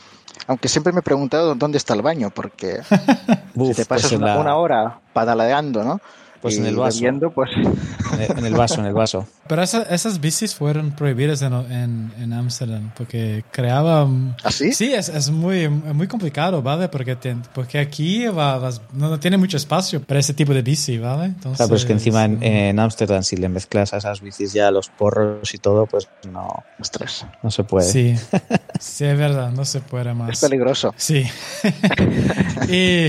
Aunque 0.46 0.68
siempre 0.68 0.92
me 0.92 1.00
he 1.00 1.02
preguntado 1.02 1.54
dónde 1.54 1.78
está 1.78 1.94
el 1.94 2.02
baño, 2.02 2.30
porque 2.30 2.80
si 2.82 3.74
te 3.74 3.84
pasas 3.84 4.10
pues 4.10 4.12
una, 4.12 4.38
una, 4.38 4.56
hora 4.56 5.00
padaleando, 5.12 5.84
¿no? 5.84 6.00
Pues 6.42 6.54
y 6.56 6.58
en 6.58 6.66
el 6.66 6.76
vaso. 6.76 6.96
bebiendo, 6.98 7.30
pues 7.30 7.50
En 7.56 8.38
el, 8.38 8.46
en 8.46 8.56
vaso, 8.56 8.80
en 8.80 8.86
el 8.86 8.92
vaso. 8.94 9.26
Pero 9.48 9.62
esa- 9.62 9.82
esas 9.84 10.20
bicis 10.20 10.54
fueron 10.54 10.92
prohibidas 10.92 11.42
en 11.42 11.52
en- 11.54 12.12
en 12.20 12.32
Ámsterdam 12.32 12.90
porque 12.96 13.44
creaban... 13.50 14.36
¿Así? 14.44 14.72
Sí, 14.72 14.92
es, 14.92 15.08
es 15.08 15.30
muy, 15.30 15.68
muy 15.68 16.06
complicado, 16.06 16.62
¿vale? 16.62 16.88
Porque, 16.88 17.16
te- 17.16 17.36
porque 17.54 17.78
aquí 17.78 18.26
va- 18.26 18.58
vas- 18.58 18.80
no, 18.92 19.08
no 19.08 19.18
tiene 19.20 19.36
mucho 19.36 19.56
espacio 19.56 20.00
para 20.02 20.20
ese 20.20 20.34
tipo 20.34 20.52
de 20.54 20.62
bici, 20.62 20.98
¿vale? 20.98 21.26
Entonces, 21.26 21.56
Claro, 21.56 21.68
pero 21.70 21.76
es 21.76 21.84
que 21.84 21.92
encima 21.92 22.24
en 22.24 22.42
en 22.42 22.78
Ámsterdam, 22.78 23.22
si 23.22 23.36
le 23.36 23.48
mezclas 23.48 23.92
a 23.94 23.98
esas 23.98 24.20
bicis 24.20 24.52
ya 24.52 24.70
los 24.70 24.88
porros 24.88 25.54
y 25.54 25.58
todo, 25.58 25.86
pues 25.86 26.08
no, 26.30 26.48
Ostras, 26.80 27.26
no 27.42 27.50
se 27.50 27.64
puede. 27.64 27.90
Sí, 27.90 28.14
sí, 28.80 29.04
es 29.04 29.18
verdad, 29.18 29.50
no 29.52 29.64
se 29.64 29.80
puede 29.80 30.12
más. 30.14 30.30
es 30.30 30.40
peligroso. 30.40 30.94
Sí. 30.96 31.24
y... 32.68 33.08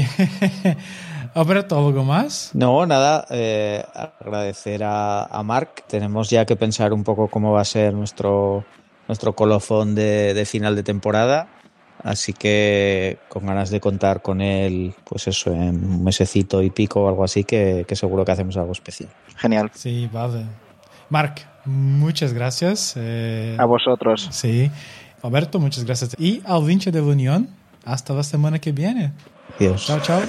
Alberto, 1.39 1.77
¿algo 1.77 2.03
más? 2.03 2.51
No, 2.53 2.85
nada, 2.85 3.25
eh, 3.29 3.83
agradecer 4.19 4.83
a, 4.83 5.23
a 5.25 5.43
Marc. 5.43 5.85
Tenemos 5.87 6.29
ya 6.29 6.45
que 6.45 6.55
pensar 6.55 6.93
un 6.93 7.03
poco 7.03 7.27
cómo 7.27 7.51
va 7.53 7.61
a 7.61 7.65
ser 7.65 7.93
nuestro, 7.93 8.65
nuestro 9.07 9.33
colofón 9.33 9.93
de, 9.93 10.33
de 10.33 10.45
final 10.45 10.75
de 10.75 10.83
temporada. 10.83 11.47
Así 12.03 12.33
que 12.33 13.17
con 13.29 13.45
ganas 13.45 13.69
de 13.69 13.79
contar 13.79 14.21
con 14.21 14.41
él, 14.41 14.93
pues 15.03 15.27
eso, 15.27 15.51
en 15.51 15.83
un 15.83 16.03
mesecito 16.03 16.61
y 16.63 16.69
pico 16.69 17.03
o 17.03 17.09
algo 17.09 17.23
así, 17.23 17.43
que, 17.43 17.85
que 17.87 17.95
seguro 17.95 18.23
que 18.25 18.31
hacemos 18.31 18.55
algo 18.57 18.71
especial. 18.71 19.09
Genial. 19.35 19.71
Sí, 19.73 20.09
vale. 20.11 20.43
Marc, 21.09 21.45
muchas 21.65 22.33
gracias. 22.33 22.93
eh, 22.97 23.55
A 23.59 23.65
vosotros. 23.65 24.27
Sí. 24.31 24.71
Alberto, 25.23 25.59
muchas 25.59 25.83
gracias. 25.85 26.15
Y 26.19 26.41
al 26.45 26.63
vinche 26.63 26.91
de 26.91 27.01
la 27.01 27.07
Unión, 27.07 27.49
hasta 27.85 28.13
la 28.13 28.23
semana 28.23 28.59
que 28.59 28.71
viene. 28.71 29.13
Adiós. 29.59 29.85
Chao, 29.87 29.99
chao. 30.01 30.21